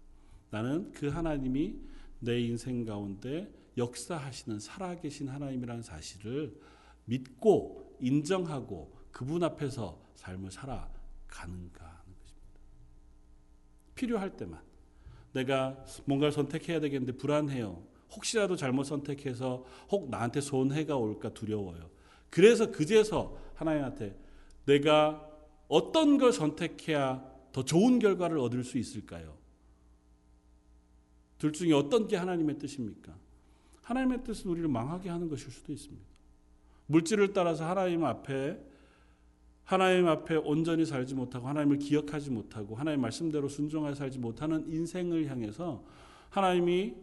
나는 0.49 0.91
그 0.91 1.07
하나님이 1.07 1.79
내 2.19 2.39
인생 2.41 2.83
가운데 2.83 3.49
역사하시는 3.77 4.59
살아계신 4.59 5.29
하나님이라는 5.29 5.83
사실을 5.83 6.59
믿고 7.05 7.97
인정하고 8.01 8.96
그분 9.17 9.41
앞에서 9.43 9.99
삶을 10.13 10.51
살아가는가 10.51 10.93
하는 11.39 12.13
것입니다. 12.19 12.59
필요할 13.95 14.37
때만 14.37 14.61
내가 15.33 15.83
뭔가를 16.05 16.31
선택해야 16.31 16.79
되겠는데 16.79 17.17
불안해요. 17.17 17.81
혹시라도 18.11 18.55
잘못 18.55 18.83
선택해서 18.83 19.65
혹 19.89 20.11
나한테 20.11 20.39
손해가 20.39 20.97
올까 20.97 21.33
두려워요. 21.33 21.89
그래서 22.29 22.69
그제서 22.69 23.35
하나님한테 23.55 24.15
내가 24.67 25.27
어떤 25.67 26.19
걸 26.19 26.31
선택해야 26.31 27.27
더 27.51 27.65
좋은 27.65 27.97
결과를 27.97 28.37
얻을 28.37 28.63
수 28.63 28.77
있을까요? 28.77 29.35
둘 31.39 31.53
중에 31.53 31.73
어떤 31.73 32.07
게 32.07 32.17
하나님의 32.17 32.59
뜻입니까? 32.59 33.17
하나님의 33.81 34.23
뜻은 34.23 34.47
우리를 34.51 34.69
망하게 34.69 35.09
하는 35.09 35.27
것일 35.27 35.49
수도 35.49 35.73
있습니다. 35.73 36.05
물질을 36.85 37.33
따라서 37.33 37.67
하나님 37.67 38.05
앞에 38.05 38.76
하나님 39.67 40.07
앞에 40.07 40.37
온전히 40.37 40.85
살지 40.85 41.13
못하고 41.13 41.49
하나님을 41.49 41.77
기억하지 41.79 42.31
못하고 42.31 42.75
하나님 42.75 43.01
말씀대로 43.01 43.49
순종하여 43.49 43.95
살지 43.95 44.17
못하는 44.17 44.65
인생을 44.65 45.29
향해서 45.29 45.83
하나님이 46.29 46.95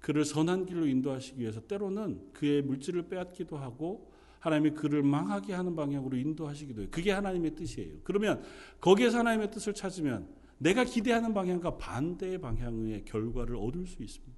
그를 0.00 0.24
선한 0.24 0.64
길로 0.64 0.86
인도하시기 0.86 1.38
위해서 1.38 1.60
때로는 1.60 2.32
그의 2.32 2.62
물질을 2.62 3.08
빼앗기도 3.08 3.58
하고 3.58 4.10
하나님이 4.40 4.70
그를 4.70 5.02
망하게 5.02 5.52
하는 5.52 5.76
방향으로 5.76 6.16
인도하시기도 6.16 6.80
해요. 6.80 6.88
그게 6.90 7.12
하나님의 7.12 7.54
뜻이에요. 7.54 7.96
그러면 8.02 8.42
거기에서 8.80 9.18
하나님의 9.18 9.50
뜻을 9.50 9.74
찾으면 9.74 10.26
내가 10.56 10.84
기대하는 10.84 11.34
방향과 11.34 11.76
반대의 11.76 12.40
방향의 12.40 13.04
결과를 13.04 13.56
얻을 13.56 13.86
수 13.86 14.02
있습니다. 14.02 14.34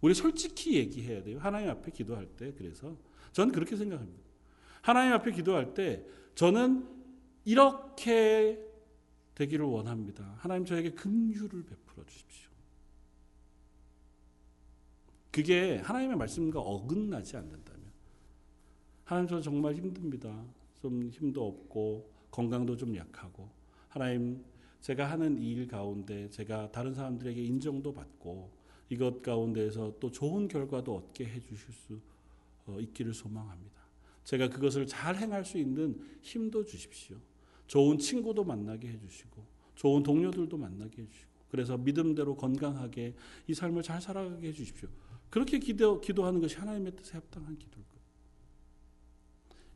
우리 0.00 0.12
솔직히 0.12 0.74
얘기해야 0.74 1.22
돼요. 1.22 1.38
하나님 1.38 1.70
앞에 1.70 1.92
기도할 1.92 2.26
때 2.26 2.52
그래서 2.52 2.96
저는 3.30 3.52
그렇게 3.52 3.76
생각합니다. 3.76 4.29
하나님 4.82 5.12
앞에 5.12 5.32
기도할 5.32 5.74
때 5.74 6.04
저는 6.34 6.86
이렇게 7.44 8.58
되기를 9.34 9.64
원합니다. 9.64 10.34
하나님 10.38 10.64
저에게 10.64 10.92
긍휼을 10.92 11.64
베풀어 11.64 12.04
주십시오. 12.06 12.50
그게 15.30 15.76
하나님의 15.78 16.16
말씀과 16.16 16.60
어긋나지 16.60 17.36
않는다면 17.36 17.80
하나님 19.04 19.28
저 19.28 19.40
정말 19.40 19.74
힘듭니다. 19.74 20.44
좀 20.80 21.08
힘도 21.10 21.46
없고 21.46 22.10
건강도 22.30 22.76
좀 22.76 22.96
약하고 22.96 23.48
하나님 23.88 24.44
제가 24.80 25.10
하는 25.10 25.38
일 25.38 25.66
가운데 25.68 26.28
제가 26.30 26.72
다른 26.72 26.94
사람들에게 26.94 27.42
인정도 27.42 27.92
받고 27.92 28.50
이것 28.88 29.22
가운데에서 29.22 29.94
또 30.00 30.10
좋은 30.10 30.48
결과도 30.48 30.96
얻게 30.96 31.26
해 31.26 31.40
주실 31.40 31.72
수 31.72 32.00
어, 32.66 32.78
있기를 32.80 33.14
소망합니다. 33.14 33.79
제가 34.24 34.48
그것을 34.48 34.86
잘 34.86 35.16
행할 35.16 35.44
수 35.44 35.58
있는 35.58 36.00
힘도 36.22 36.64
주십시오. 36.64 37.16
좋은 37.66 37.98
친구도 37.98 38.44
만나게 38.44 38.88
해 38.88 38.98
주시고 38.98 39.46
좋은 39.74 40.02
동료들도 40.02 40.56
만나게 40.56 41.02
해 41.02 41.06
주시고 41.06 41.30
그래서 41.50 41.76
믿음대로 41.76 42.36
건강하게 42.36 43.14
이 43.46 43.54
삶을 43.54 43.82
잘 43.82 44.00
살아가게 44.00 44.48
해 44.48 44.52
주십시오. 44.52 44.88
그렇게 45.30 45.58
기도, 45.58 46.00
기도하는 46.00 46.40
것이 46.40 46.56
하나님의 46.56 46.96
뜻에 46.96 47.12
합당한 47.14 47.56
기도일 47.56 47.84
거예요. 47.86 48.00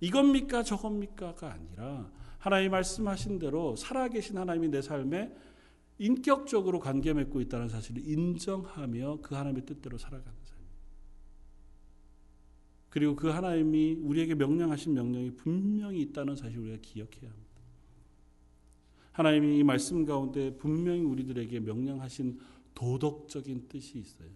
이겁니까 0.00 0.62
저겁니까가 0.62 1.52
아니라 1.52 2.10
하나님 2.38 2.72
말씀하신 2.72 3.38
대로 3.38 3.74
살아계신 3.76 4.36
하나님이 4.36 4.68
내 4.68 4.82
삶에 4.82 5.34
인격적으로 5.98 6.80
관계 6.80 7.12
맺고 7.12 7.40
있다는 7.40 7.68
사실을 7.68 8.06
인정하며 8.06 9.20
그 9.22 9.34
하나님의 9.34 9.64
뜻대로 9.64 9.96
살아가는 9.96 10.32
삶. 10.42 10.43
그리고 12.94 13.16
그 13.16 13.26
하나님이 13.26 13.94
우리에게 14.02 14.36
명령하신 14.36 14.94
명령이 14.94 15.32
분명히 15.32 16.00
있다는 16.02 16.36
사실을 16.36 16.62
우리가 16.62 16.78
기억해야 16.80 17.28
합니다. 17.28 17.50
하나님이 19.10 19.58
이 19.58 19.64
말씀 19.64 20.04
가운데 20.04 20.56
분명히 20.56 21.00
우리들에게 21.00 21.58
명령하신 21.58 22.38
도덕적인 22.72 23.66
뜻이 23.68 23.98
있어요. 23.98 24.28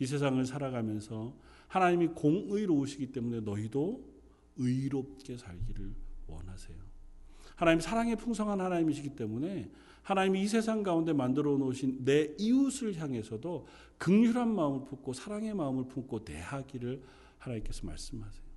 이 0.00 0.04
세상을 0.04 0.44
살아가면서 0.44 1.34
하나님이 1.68 2.08
공의로우시기 2.08 3.10
때문에 3.10 3.40
너희도 3.40 4.04
의롭게 4.58 5.38
살기를 5.38 5.90
원하세요. 6.26 6.76
하나님 7.56 7.80
사랑의 7.80 8.16
풍성한 8.16 8.60
하나님이시기 8.60 9.16
때문에 9.16 9.70
하나님이 10.02 10.42
이 10.42 10.46
세상 10.46 10.82
가운데 10.82 11.14
만들어 11.14 11.56
놓으신 11.56 12.04
내 12.04 12.34
이웃을 12.38 12.98
향해서도 12.98 13.66
극률한 13.96 14.54
마음을 14.54 14.84
품고 14.84 15.14
사랑의 15.14 15.54
마음을 15.54 15.88
품고 15.88 16.26
대하기를 16.26 17.02
하나님께서 17.38 17.86
말씀하세요. 17.86 18.48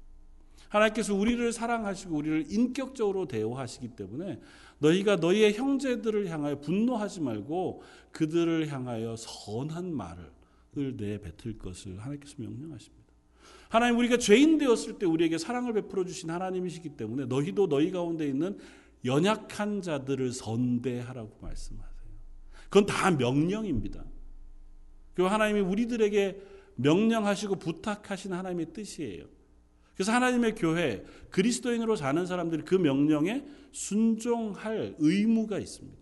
하나님께서 0.69 1.13
우리를 1.13 1.51
사랑하시고 1.51 2.15
우리를 2.15 2.45
인격적으로 2.49 3.27
대우하시기 3.27 3.89
때문에 3.89 4.39
너희가 4.79 5.17
너희의 5.17 5.53
형제들을 5.53 6.29
향하여 6.29 6.59
분노하지 6.59 7.21
말고 7.21 7.83
그들을 8.11 8.67
향하여 8.69 9.15
선한 9.17 9.93
말을 9.93 10.31
내뱉을 10.73 11.57
것을 11.57 11.99
하나님께서 11.99 12.35
명령하십니다. 12.37 13.01
하나님 13.69 13.97
우리가 13.99 14.17
죄인 14.17 14.57
되었을 14.57 14.97
때 14.97 15.05
우리에게 15.05 15.37
사랑을 15.37 15.73
베풀어 15.73 16.05
주신 16.05 16.29
하나님이시기 16.29 16.89
때문에 16.89 17.25
너희도 17.25 17.67
너희 17.67 17.91
가운데 17.91 18.27
있는 18.27 18.57
연약한 19.05 19.81
자들을 19.81 20.31
선대하라고 20.31 21.37
말씀하세요. 21.41 21.91
그건 22.65 22.85
다 22.85 23.11
명령입니다. 23.11 24.03
그 25.13 25.23
하나님이 25.23 25.59
우리들에게 25.61 26.41
명령하시고 26.81 27.55
부탁하신 27.55 28.33
하나님의 28.33 28.73
뜻이에요. 28.73 29.25
그래서 29.95 30.11
하나님의 30.13 30.55
교회 30.55 31.03
그리스도인으로 31.29 31.95
사는 31.95 32.25
사람들이 32.25 32.63
그 32.63 32.75
명령에 32.75 33.45
순종할 33.71 34.95
의무가 34.97 35.59
있습니다. 35.59 36.01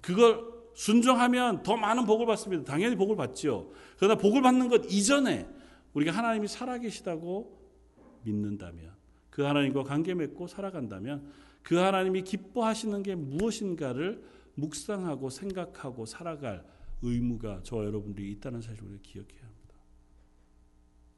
그걸 0.00 0.44
순종하면 0.74 1.62
더 1.62 1.76
많은 1.76 2.06
복을 2.06 2.26
받습니다. 2.26 2.64
당연히 2.64 2.96
복을 2.96 3.16
받죠. 3.16 3.72
그러나 3.96 4.14
복을 4.16 4.42
받는 4.42 4.68
것 4.68 4.90
이전에 4.90 5.48
우리가 5.94 6.12
하나님이 6.12 6.48
살아계시다고 6.48 7.58
믿는다면 8.22 8.92
그 9.30 9.42
하나님과 9.42 9.82
관계 9.82 10.14
맺고 10.14 10.46
살아간다면 10.46 11.30
그 11.62 11.76
하나님이 11.76 12.22
기뻐하시는 12.22 13.02
게 13.02 13.14
무엇인가를 13.14 14.22
묵상하고 14.54 15.30
생각하고 15.30 16.06
살아갈 16.06 16.64
의무가 17.02 17.62
저와 17.62 17.84
여러분들이 17.84 18.30
있다는 18.32 18.60
사실을 18.60 18.88
우리가 18.88 19.02
기억해야 19.02 19.42
합니다. 19.42 19.74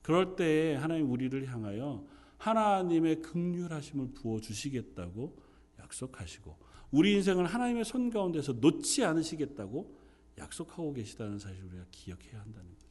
그럴 0.03 0.37
때에 0.37 0.75
하나님 0.75 1.11
우리를 1.11 1.47
향하여 1.49 2.05
하나님의 2.39 3.23
극률하심을 3.23 4.13
부어 4.15 4.41
주시겠다고 4.41 5.37
약속하시고 5.79 6.57
우리 6.91 7.15
인생을 7.15 7.47
하나님의 7.47 7.85
손 7.85 8.11
가운데서 8.11 8.55
놓지 8.55 9.05
않으시겠다고 9.05 9.97
약속하고 10.39 10.93
계시다는 10.93 11.39
사실을 11.39 11.69
우리가 11.69 11.87
기억해야 11.91 12.41
한다는 12.41 12.69
거죠. 12.75 12.83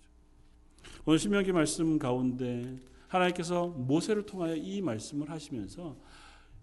오늘 1.06 1.19
신명기 1.19 1.51
말씀 1.51 1.99
가운데 1.99 2.80
하나님께서 3.08 3.67
모세를 3.67 4.25
통하여 4.25 4.56
이 4.56 4.82
말씀을 4.82 5.30
하시면서 5.30 5.97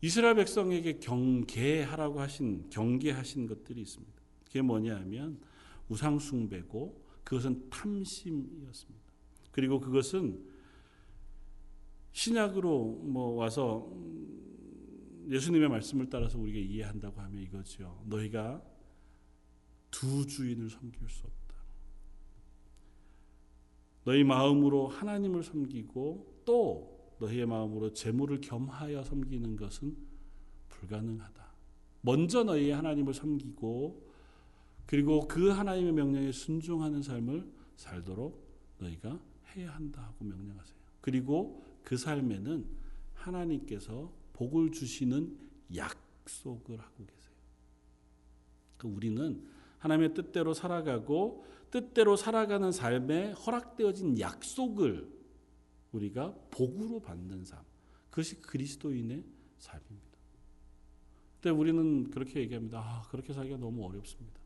이스라엘 0.00 0.36
백성에게 0.36 0.98
경계하라고 0.98 2.20
하신 2.20 2.70
경계하신 2.70 3.46
것들이 3.46 3.82
있습니다. 3.82 4.12
그게 4.44 4.62
뭐냐 4.62 4.96
하면 4.96 5.38
우상 5.88 6.18
숭배고 6.18 7.04
그것은 7.24 7.68
탐심이었습니다. 7.70 9.12
그리고 9.50 9.80
그것은 9.80 10.44
신약으로 12.12 13.02
뭐 13.04 13.34
와서 13.34 13.92
예수님의 15.28 15.68
말씀을 15.68 16.08
따라서 16.08 16.38
우리가 16.38 16.58
이해한다고 16.58 17.20
하면 17.20 17.42
이거죠. 17.42 18.02
너희가 18.06 18.62
두 19.90 20.26
주인을 20.26 20.70
섬길 20.70 21.08
수 21.08 21.26
없다. 21.26 21.54
너희 24.04 24.24
마음으로 24.24 24.88
하나님을 24.88 25.42
섬기고 25.42 26.42
또 26.44 27.16
너희의 27.20 27.46
마음으로 27.46 27.92
재물을 27.92 28.40
겸하여 28.40 29.02
섬기는 29.02 29.56
것은 29.56 29.96
불가능하다. 30.68 31.46
먼저 32.00 32.44
너희 32.44 32.70
하나님을 32.70 33.12
섬기고 33.12 34.07
그리고 34.88 35.28
그 35.28 35.50
하나님의 35.50 35.92
명령에 35.92 36.32
순종하는 36.32 37.02
삶을 37.02 37.46
살도록 37.76 38.42
너희가 38.78 39.20
해야 39.54 39.74
한다 39.74 40.02
하고 40.02 40.24
명령하세요. 40.24 40.78
그리고 41.02 41.62
그 41.84 41.98
삶에는 41.98 42.66
하나님께서 43.12 44.10
복을 44.32 44.72
주시는 44.72 45.36
약속을 45.76 46.80
하고 46.80 47.04
계세요. 47.04 47.36
그 48.78 48.88
우리는 48.88 49.46
하나님의 49.76 50.14
뜻대로 50.14 50.54
살아가고 50.54 51.44
뜻대로 51.70 52.16
살아가는 52.16 52.72
삶에 52.72 53.32
허락되어진 53.32 54.18
약속을 54.18 55.06
우리가 55.92 56.34
복으로 56.50 57.00
받는 57.00 57.44
삶. 57.44 57.62
그것이 58.08 58.40
그리스도인의 58.40 59.22
삶입니다. 59.58 60.18
근데 61.42 61.50
우리는 61.50 62.10
그렇게 62.10 62.40
얘기합니다. 62.40 62.78
아, 62.80 63.02
그렇게 63.10 63.34
살기가 63.34 63.58
너무 63.58 63.84
어렵습니다. 63.84 64.37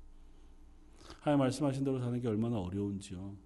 하나님 1.22 1.38
말씀하신 1.38 1.84
대로 1.84 2.00
사는 2.00 2.20
게 2.20 2.26
얼마나 2.26 2.58
어려운지요. 2.58 3.18
뭐 3.20 3.36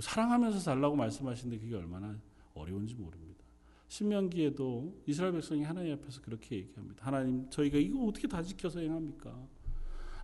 사랑하면서 0.00 0.58
살라고 0.58 0.96
말씀하시는데 0.96 1.58
그게 1.58 1.74
얼마나 1.74 2.14
어려운지 2.52 2.94
모릅니다. 2.94 3.40
신명기에도 3.88 4.94
이스라엘 5.06 5.32
백성이 5.32 5.62
하나님 5.62 5.94
앞에서 5.94 6.20
그렇게 6.20 6.56
얘기합니다. 6.56 7.06
하나님, 7.06 7.48
저희가 7.48 7.78
이거 7.78 8.04
어떻게 8.04 8.28
다 8.28 8.42
지켜서 8.42 8.80
행합니까? 8.80 9.34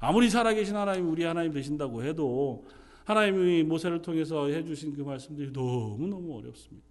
아무리 0.01 0.29
살아계신 0.29 0.77
하나님, 0.77 1.09
우리 1.09 1.25
하나님 1.25 1.51
되신다고 1.51 2.05
해도 2.05 2.67
하나님이 3.07 3.63
모세를 3.63 4.03
통해서 4.03 4.47
해주신 4.47 4.95
그 4.95 5.01
말씀들이 5.01 5.55
너무 5.55 6.07
너무 6.07 6.37
어렵습니다. 6.37 6.87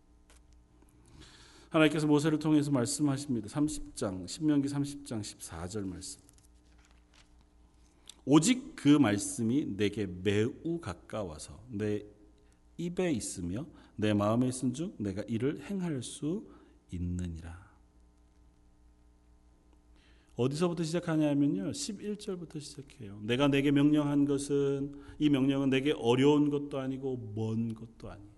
하나님께서 1.69 2.07
모세를 2.07 2.39
통해서 2.39 2.71
말씀하십니다. 2.71 3.47
30장, 3.49 4.27
신명기 4.27 4.67
30장 4.67 5.21
14절 5.21 5.85
말씀. 5.85 6.24
오직 8.25 8.75
그 8.75 8.89
말씀이 8.89 9.77
내게 9.77 10.07
매우 10.07 10.79
가까워서 10.81 11.63
내 11.69 12.03
입에 12.77 13.11
있으며 13.11 13.65
내 13.95 14.13
마음에 14.13 14.47
있은 14.47 14.73
중 14.73 14.93
내가 14.97 15.23
이를 15.27 15.61
행할 15.61 16.01
수 16.01 16.45
있느니라. 16.91 17.65
어디서부터 20.35 20.83
시작하냐면요. 20.83 21.71
11절부터 21.71 22.59
시작해요. 22.59 23.19
내가 23.23 23.47
내게 23.47 23.71
명령한 23.71 24.25
것은 24.25 24.95
이 25.17 25.29
명령은 25.29 25.69
내게 25.69 25.93
어려운 25.93 26.49
것도 26.49 26.79
아니고 26.79 27.33
먼 27.35 27.73
것도 27.73 28.11
아니에요. 28.11 28.35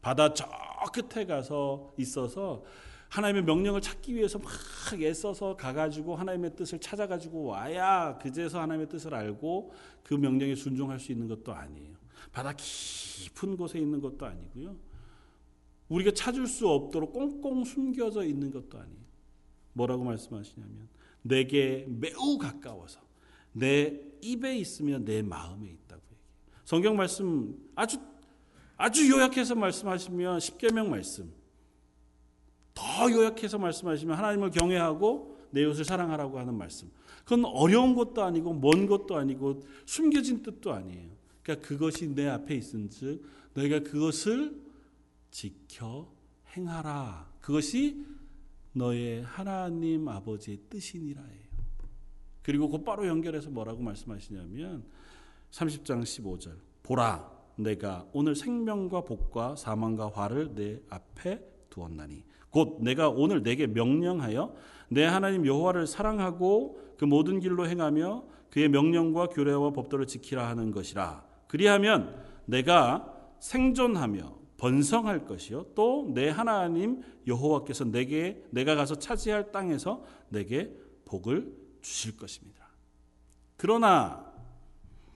바다 0.00 0.32
저 0.32 0.48
끝에 0.92 1.26
가서 1.26 1.92
있어서 1.98 2.62
하나님의 3.08 3.44
명령을 3.44 3.80
찾기 3.80 4.14
위해서 4.14 4.38
막 4.38 4.52
애써서 5.00 5.56
가가지고 5.56 6.16
하나님의 6.16 6.54
뜻을 6.56 6.78
찾아가지고 6.78 7.44
와야 7.44 8.18
그제서 8.18 8.60
하나님의 8.60 8.88
뜻을 8.88 9.14
알고 9.14 9.72
그 10.02 10.14
명령에 10.14 10.54
순종할 10.54 11.00
수 11.00 11.12
있는 11.12 11.26
것도 11.26 11.52
아니에요. 11.52 11.96
바다 12.32 12.52
깊은 12.56 13.56
곳에 13.56 13.78
있는 13.78 14.00
것도 14.00 14.26
아니고요. 14.26 14.76
우리가 15.88 16.10
찾을 16.10 16.46
수 16.46 16.68
없도록 16.68 17.12
꽁꽁 17.12 17.64
숨겨져 17.64 18.24
있는 18.24 18.50
것도 18.50 18.78
아니에요. 18.78 19.08
뭐라고 19.72 20.04
말씀하시냐면 20.04 20.88
내게 21.22 21.86
매우 21.88 22.36
가까워서 22.36 23.00
내 23.52 24.00
입에 24.20 24.58
있으면 24.58 25.04
내 25.04 25.22
마음에 25.22 25.66
있다고 25.68 26.02
얘기해요. 26.12 26.62
성경 26.64 26.96
말씀 26.96 27.56
아주 27.74 27.98
아주 28.76 29.10
요약해서 29.10 29.54
말씀하시면 29.54 30.40
십계명 30.40 30.90
말씀. 30.90 31.32
더 32.98 33.12
요약해서 33.12 33.58
말씀하시면 33.58 34.18
하나님을 34.18 34.50
경외하고 34.50 35.38
내 35.50 35.62
이웃을 35.62 35.84
사랑하라고 35.84 36.38
하는 36.38 36.54
말씀. 36.54 36.90
그건 37.24 37.44
어려운 37.44 37.94
것도 37.94 38.24
아니고 38.24 38.54
먼 38.54 38.86
것도 38.86 39.16
아니고 39.16 39.62
숨겨진 39.86 40.42
뜻도 40.42 40.72
아니에요. 40.72 41.10
그러니까 41.42 41.66
그것이 41.66 42.08
내 42.08 42.26
앞에 42.26 42.56
있은즉 42.56 43.22
너희가 43.54 43.80
그것을 43.80 44.60
지켜 45.30 46.10
행하라. 46.56 47.30
그것이 47.40 48.04
너의 48.72 49.22
하나님 49.22 50.08
아버지의 50.08 50.58
뜻이니라 50.68 51.22
해요. 51.22 51.48
그리고 52.42 52.68
곧바로 52.68 53.06
연결해서 53.06 53.50
뭐라고 53.50 53.80
말씀하시냐면 53.82 54.84
30장 55.52 56.02
15절. 56.02 56.56
보라 56.82 57.30
내가 57.56 58.08
오늘 58.12 58.34
생명과 58.34 59.02
복과 59.02 59.56
사망과 59.56 60.10
화를 60.14 60.54
내 60.54 60.80
앞에 60.88 61.40
두었나니 61.70 62.24
곧 62.50 62.78
내가 62.80 63.08
오늘 63.08 63.42
내게 63.42 63.66
명령하여 63.66 64.54
내 64.90 65.04
하나님 65.04 65.46
여호와를 65.46 65.86
사랑하고 65.86 66.80
그 66.98 67.04
모든 67.04 67.40
길로 67.40 67.68
행하며 67.68 68.24
그의 68.50 68.68
명령과 68.68 69.28
규례와 69.28 69.72
법도를 69.72 70.06
지키라 70.06 70.48
하는 70.48 70.70
것이라 70.70 71.24
그리하면 71.46 72.14
내가 72.46 73.14
생존하며 73.40 74.38
번성할 74.56 75.24
것이요 75.26 75.66
또 75.74 76.10
내 76.14 76.28
하나님 76.30 77.02
여호와께서 77.26 77.84
내게 77.84 78.42
내가 78.50 78.74
가서 78.74 78.96
차지할 78.96 79.52
땅에서 79.52 80.02
내게 80.28 80.72
복을 81.04 81.54
주실 81.80 82.16
것입니다. 82.16 82.68
그러나 83.56 84.26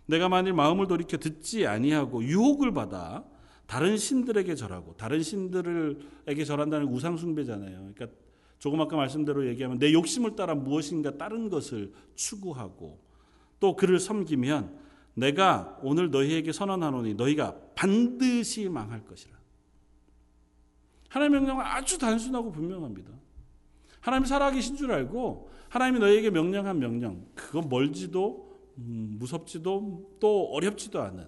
내가 0.07 0.28
만일 0.28 0.53
마음을 0.53 0.87
돌이켜 0.87 1.16
듣지 1.16 1.66
아니하고 1.66 2.22
유혹을 2.22 2.72
받아 2.72 3.24
다른 3.73 3.97
신들에게 3.97 4.55
절하고 4.55 4.95
다른 4.99 5.23
신들에게 5.23 6.45
절한다는 6.45 6.89
우상 6.89 7.16
숭배잖아요. 7.16 7.91
그러니까 7.95 8.07
조금 8.59 8.79
아까 8.83 8.97
말씀대로 8.97 9.49
얘기하면 9.49 9.79
내 9.79 9.95
욕심을 9.95 10.37
따라 10.37 10.55
무엇인가 10.55 11.16
다른 11.16 11.49
것을 11.49 11.91
추구하고 12.14 13.01
또 13.61 13.75
그를 13.75 13.99
섬기면 13.99 14.79
내가 15.14 15.79
오늘 15.83 16.11
너희에게 16.11 16.53
선언하노니 16.53 17.14
너희가 17.14 17.57
반드시 17.75 18.68
망할 18.68 19.07
것이라. 19.07 19.33
하나님의 21.09 21.41
명령은 21.41 21.64
아주 21.64 21.97
단순하고 21.97 22.53
분명합니다. 22.53 23.11
하나님이 24.01 24.29
살아계신 24.29 24.77
줄 24.77 24.93
알고 24.93 25.49
하나님이 25.70 25.99
너희에게 25.99 26.29
명령한 26.29 26.79
명령 26.79 27.25
그건 27.35 27.70
멀지도 27.70 28.53
음, 28.77 29.16
무섭지도 29.18 30.18
또 30.20 30.51
어렵지도 30.53 31.01
않은 31.01 31.27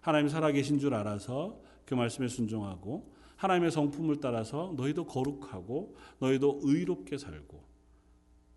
하나님 0.00 0.28
살아계신 0.28 0.80
줄 0.80 0.92
알아서 0.92 1.62
그 1.84 1.94
말씀에 1.94 2.28
순종하고 2.28 3.12
하나님의 3.36 3.70
성품을 3.70 4.20
따라서 4.20 4.72
너희도 4.76 5.06
거룩하고 5.06 5.96
너희도 6.18 6.60
의롭게 6.62 7.18
살고 7.18 7.62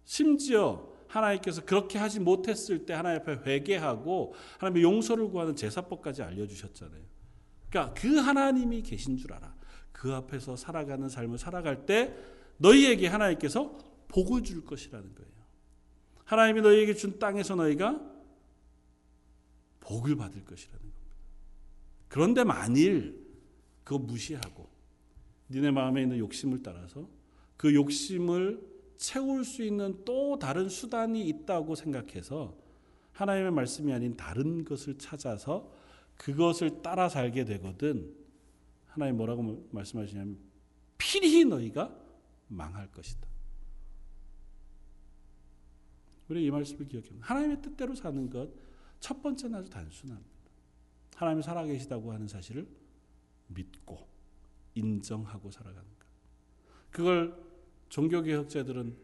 심지어 0.06 0.94
하나님께서 1.08 1.64
그렇게 1.66 1.98
하지 1.98 2.20
못했을 2.20 2.86
때 2.86 2.94
하나님 2.94 3.22
앞에 3.22 3.42
회개하고 3.46 4.34
하나님의 4.60 4.84
용서를 4.84 5.30
구하는 5.30 5.56
제사법까지 5.56 6.24
알려주셨잖아요. 6.24 7.02
그러니까 7.70 7.94
그 7.94 8.18
하나님이 8.18 8.82
계신 8.82 9.18
줄 9.18 9.34
알아. 9.34 9.56
그 9.92 10.14
앞에서 10.14 10.56
살아가는 10.56 11.10
삶을 11.10 11.38
살아갈 11.38 11.86
때 11.86 12.16
너희에게 12.58 13.08
하나님께서 13.08 13.78
복을 14.08 14.44
줄 14.44 14.64
것이라는 14.64 15.16
거예요. 15.16 15.32
하나님이 16.24 16.62
너희에게 16.62 16.94
준 16.94 17.20
땅에서 17.20 17.56
너희가 17.56 18.00
복을 19.80 20.16
받을 20.16 20.44
것이라는 20.44 20.80
겁니다. 20.80 20.87
그런데 22.08 22.44
만일 22.44 23.26
그거 23.84 24.00
무시하고 24.00 24.70
니네 25.50 25.72
마음에 25.72 26.04
있는 26.04 26.18
욕심을 26.18 26.62
따라서 26.64 27.10
그 27.56 27.74
욕심을 27.74 28.62
채울 28.98 29.46
수 29.46 29.64
있는 29.64 30.04
또 30.06 30.38
다른 30.40 30.70
수단이 30.70 31.28
있다고 31.28 31.76
생각해서 31.76 32.58
하나님의 33.14 33.52
말씀이 33.52 33.94
아닌 33.94 34.16
다른 34.16 34.64
것을 34.64 34.98
찾아서 34.98 35.72
그것을 36.16 36.82
따라 36.82 37.10
살게 37.10 37.46
되거든 37.46 38.14
하나님 38.88 39.18
뭐라고 39.18 39.68
말씀하시냐면 39.72 40.38
필히 40.98 41.46
너희가 41.46 41.96
망할 42.48 42.90
것이다. 42.92 43.28
우리 46.30 46.46
이 46.46 46.52
말씀을 46.52 46.88
기억합니다. 46.88 47.26
하나님의 47.28 47.62
뜻대로 47.62 47.96
사는 47.96 48.30
것 48.30 48.68
첫 49.00 49.22
번째는 49.22 49.60
아주 49.60 49.70
단순합니다. 49.70 50.37
하나님 51.18 51.42
살아계시다고 51.42 52.14
하는 52.14 52.28
사실을 52.28 52.68
믿고 53.48 54.08
인정하고 54.76 55.50
살아가는 55.50 55.84
것. 55.84 56.06
그걸 56.92 57.44
종교개혁자들은 57.90 58.96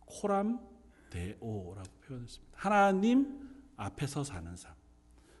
코람 0.00 0.60
데오라고 1.08 1.88
표현했습니다. 2.02 2.52
하나님 2.58 3.48
앞에서 3.76 4.22
사는 4.22 4.54
삶. 4.54 4.74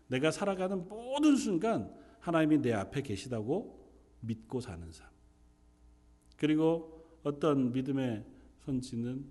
내가 0.06 0.30
살아가는 0.30 0.88
모든 0.88 1.36
순간 1.36 1.94
하나님이 2.20 2.62
내 2.62 2.72
앞에 2.72 3.02
계시다고 3.02 3.86
믿고 4.20 4.62
사는 4.62 4.90
삶. 4.90 5.06
그리고 6.38 7.18
어떤 7.24 7.72
믿음의 7.72 8.24
선지는 8.60 9.26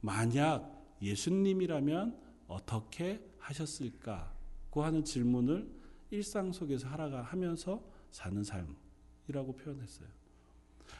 만약 0.00 0.96
예수님이라면 1.02 2.18
어떻게 2.46 3.22
하셨을까고 3.38 4.43
하는 4.82 5.04
질문을 5.04 5.70
일상 6.10 6.52
속에서 6.52 6.88
하라가 6.88 7.22
하면서 7.22 7.82
사는 8.10 8.42
삶이라고 8.42 9.56
표현했어요. 9.56 10.08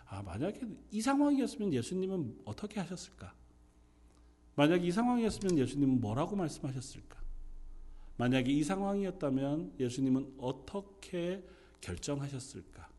아, 0.07 0.23
만약에 0.23 0.61
이 0.91 1.01
상황이었으면 1.01 1.73
예수님은 1.73 2.43
어떻게 2.45 2.81
하셨을까? 2.81 3.35
만약 4.57 4.85
이 4.85 4.91
상황이었으면 4.91 5.59
예수님은 5.59 6.01
뭐라고 6.01 6.37
말씀하셨을까? 6.37 7.23
만약에 8.17 8.53
이 8.53 8.63
상황이었다면 8.63 9.75
예수님은 9.81 10.35
어떻게 10.39 11.45
결정하셨을까를 11.81 12.95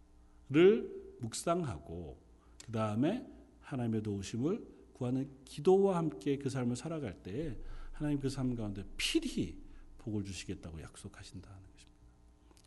묵상하고 1.19 2.19
그 2.65 2.71
다음에 2.71 3.26
하나님의 3.61 4.03
도우심을 4.03 4.76
구하는 4.93 5.30
기도와 5.45 5.97
함께 5.97 6.38
그 6.38 6.49
삶을 6.49 6.76
살아갈 6.76 7.21
때 7.23 7.57
하나님 7.93 8.19
그 8.19 8.30
삶 8.30 8.55
가운데 8.55 8.84
필히 8.97 9.64
복을 10.06 10.24
주시겠다고 10.24 10.82
약속하신다는 10.82 11.58
것입니다. 11.74 12.01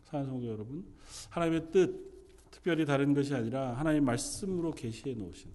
사랑하는 0.04 0.32
성도 0.34 0.48
여러분, 0.48 0.84
하나님의 1.30 1.70
뜻 1.70 2.50
특별히 2.50 2.84
다른 2.84 3.14
것이 3.14 3.34
아니라 3.34 3.76
하나님의 3.78 4.00
말씀으로 4.02 4.72
계시해 4.72 5.14
놓으신 5.14 5.50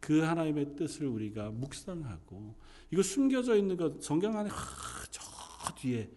그 0.00 0.20
하나님의 0.20 0.76
뜻을 0.76 1.06
우리가 1.06 1.50
묵상하고 1.50 2.54
이거 2.90 3.02
숨겨져 3.02 3.56
있는 3.56 3.76
것 3.76 4.02
성경 4.02 4.36
안에 4.36 4.48
하, 4.48 4.56
저 5.10 5.22
뒤에 5.76 6.10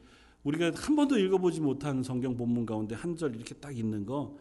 우리가 0.43 0.71
한 0.75 0.95
번도 0.95 1.17
읽어보지 1.19 1.61
못한 1.61 2.01
성경 2.01 2.35
본문 2.35 2.65
가운데 2.65 2.95
한 2.95 3.15
절 3.15 3.35
이렇게 3.35 3.53
딱 3.55 3.77
있는 3.77 4.05
거 4.05 4.37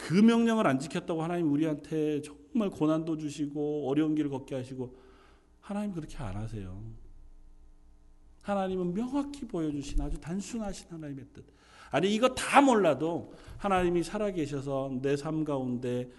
그 0.00 0.14
명령을 0.14 0.66
안 0.66 0.78
지켰다고 0.78 1.22
하나님 1.22 1.52
우리한테 1.52 2.22
정말 2.22 2.70
고난도 2.70 3.18
주시고 3.18 3.86
어려운 3.88 4.14
길을 4.14 4.30
걷게 4.30 4.54
하시고 4.54 4.96
하나님 5.60 5.92
그렇게 5.92 6.16
안 6.16 6.36
하세요. 6.36 6.82
하나님은 8.42 8.94
명확히 8.94 9.46
보여주신 9.46 10.00
아주 10.00 10.18
단순하신 10.18 10.88
하나님의 10.90 11.26
뜻. 11.32 11.44
아니 11.90 12.14
이거 12.14 12.28
다 12.34 12.60
몰라도 12.60 13.32
하나님이 13.58 14.02
살아계셔서 14.02 15.00
내 15.02 15.16
삶 15.16 15.44
가운데 15.44 16.10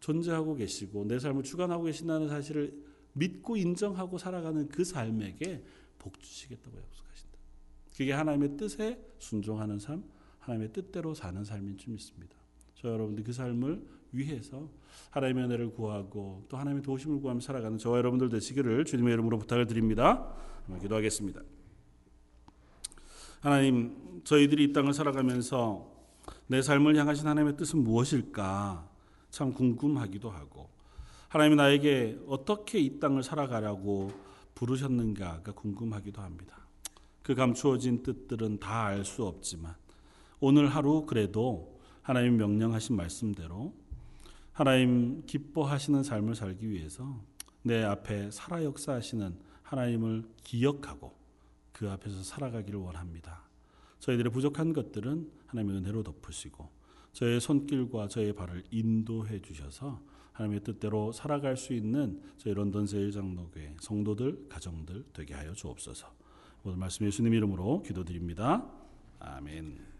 존재하고 0.00 0.54
계시고 0.54 1.04
내 1.06 1.18
삶을 1.18 1.42
주관하고 1.42 1.84
계신다는 1.84 2.28
사실을 2.28 2.74
믿고 3.12 3.56
인정하고 3.56 4.18
살아가는 4.18 4.68
그 4.68 4.84
삶에게 4.84 5.62
복 5.98 6.18
주시겠다고 6.20 6.76
약속하신다. 6.76 7.38
그게 7.96 8.12
하나님의 8.12 8.56
뜻에 8.56 9.00
순종하는 9.18 9.78
삶, 9.78 10.04
하나님의 10.40 10.72
뜻대로 10.72 11.14
사는 11.14 11.42
삶인 11.42 11.78
줄 11.78 11.94
믿습니다. 11.94 12.36
저 12.74 12.88
여러분들 12.88 13.24
그 13.24 13.32
삶을 13.32 13.82
위해서 14.12 14.68
하나님의 15.10 15.44
은혜를 15.44 15.72
구하고 15.72 16.44
또 16.48 16.56
하나님의 16.56 16.82
도우심을 16.82 17.20
구하며 17.20 17.40
살아가는 17.40 17.78
저와 17.78 17.98
여러분들 17.98 18.28
되시기를 18.28 18.84
주님의 18.84 19.14
이름으로 19.14 19.38
부탁을 19.38 19.66
드립니다. 19.66 20.32
기도하겠습니다. 20.80 21.40
하나님, 23.40 24.20
저희들이 24.24 24.64
이 24.64 24.72
땅을 24.72 24.92
살아가면서 24.92 25.94
내 26.48 26.62
삶을 26.62 26.96
향하신 26.96 27.26
하나님의 27.26 27.56
뜻은 27.56 27.78
무엇일까 27.84 28.88
참 29.30 29.52
궁금하기도 29.52 30.30
하고 30.30 30.68
하나님이 31.28 31.56
나에게 31.56 32.18
어떻게 32.26 32.78
이 32.78 32.98
땅을 32.98 33.22
살아가라고 33.22 34.10
부르셨는가가 34.54 35.52
궁금하기도 35.52 36.22
합니다. 36.22 36.56
그 37.22 37.34
감추어진 37.34 38.02
뜻들은 38.02 38.58
다 38.58 38.86
알 38.86 39.04
수 39.04 39.24
없지만 39.24 39.74
오늘 40.40 40.68
하루 40.68 41.04
그래도 41.06 41.78
하나님 42.02 42.36
명령하신 42.36 42.96
말씀대로 42.96 43.74
하나님 44.52 45.24
기뻐하시는 45.26 46.02
삶을 46.02 46.34
살기 46.34 46.70
위해서 46.70 47.20
내 47.62 47.82
앞에 47.82 48.30
살아 48.30 48.62
역사하시는 48.62 49.36
하나님을 49.66 50.24
기억하고 50.42 51.14
그 51.72 51.90
앞에서 51.90 52.22
살아가기를 52.22 52.78
원합니다. 52.78 53.42
저희들의 53.98 54.32
부족한 54.32 54.72
것들은 54.72 55.30
하나님의 55.46 55.78
은혜로 55.78 56.02
덮으시고 56.02 56.68
저의 57.12 57.40
손길과 57.40 58.08
저의 58.08 58.34
발을 58.34 58.64
인도해 58.70 59.40
주셔서 59.40 60.00
하나님의 60.32 60.64
뜻대로 60.64 61.12
살아갈 61.12 61.56
수 61.56 61.72
있는 61.72 62.22
저희 62.36 62.54
런던 62.54 62.86
세일 62.86 63.10
장로교회 63.10 63.76
성도들 63.80 64.48
가정들 64.48 65.04
되게 65.12 65.34
하여 65.34 65.52
주옵소서. 65.52 66.14
오늘 66.64 66.76
말씀 66.76 67.06
예수님 67.06 67.32
이름으로 67.32 67.82
기도드립니다. 67.82 68.70
아멘. 69.18 69.95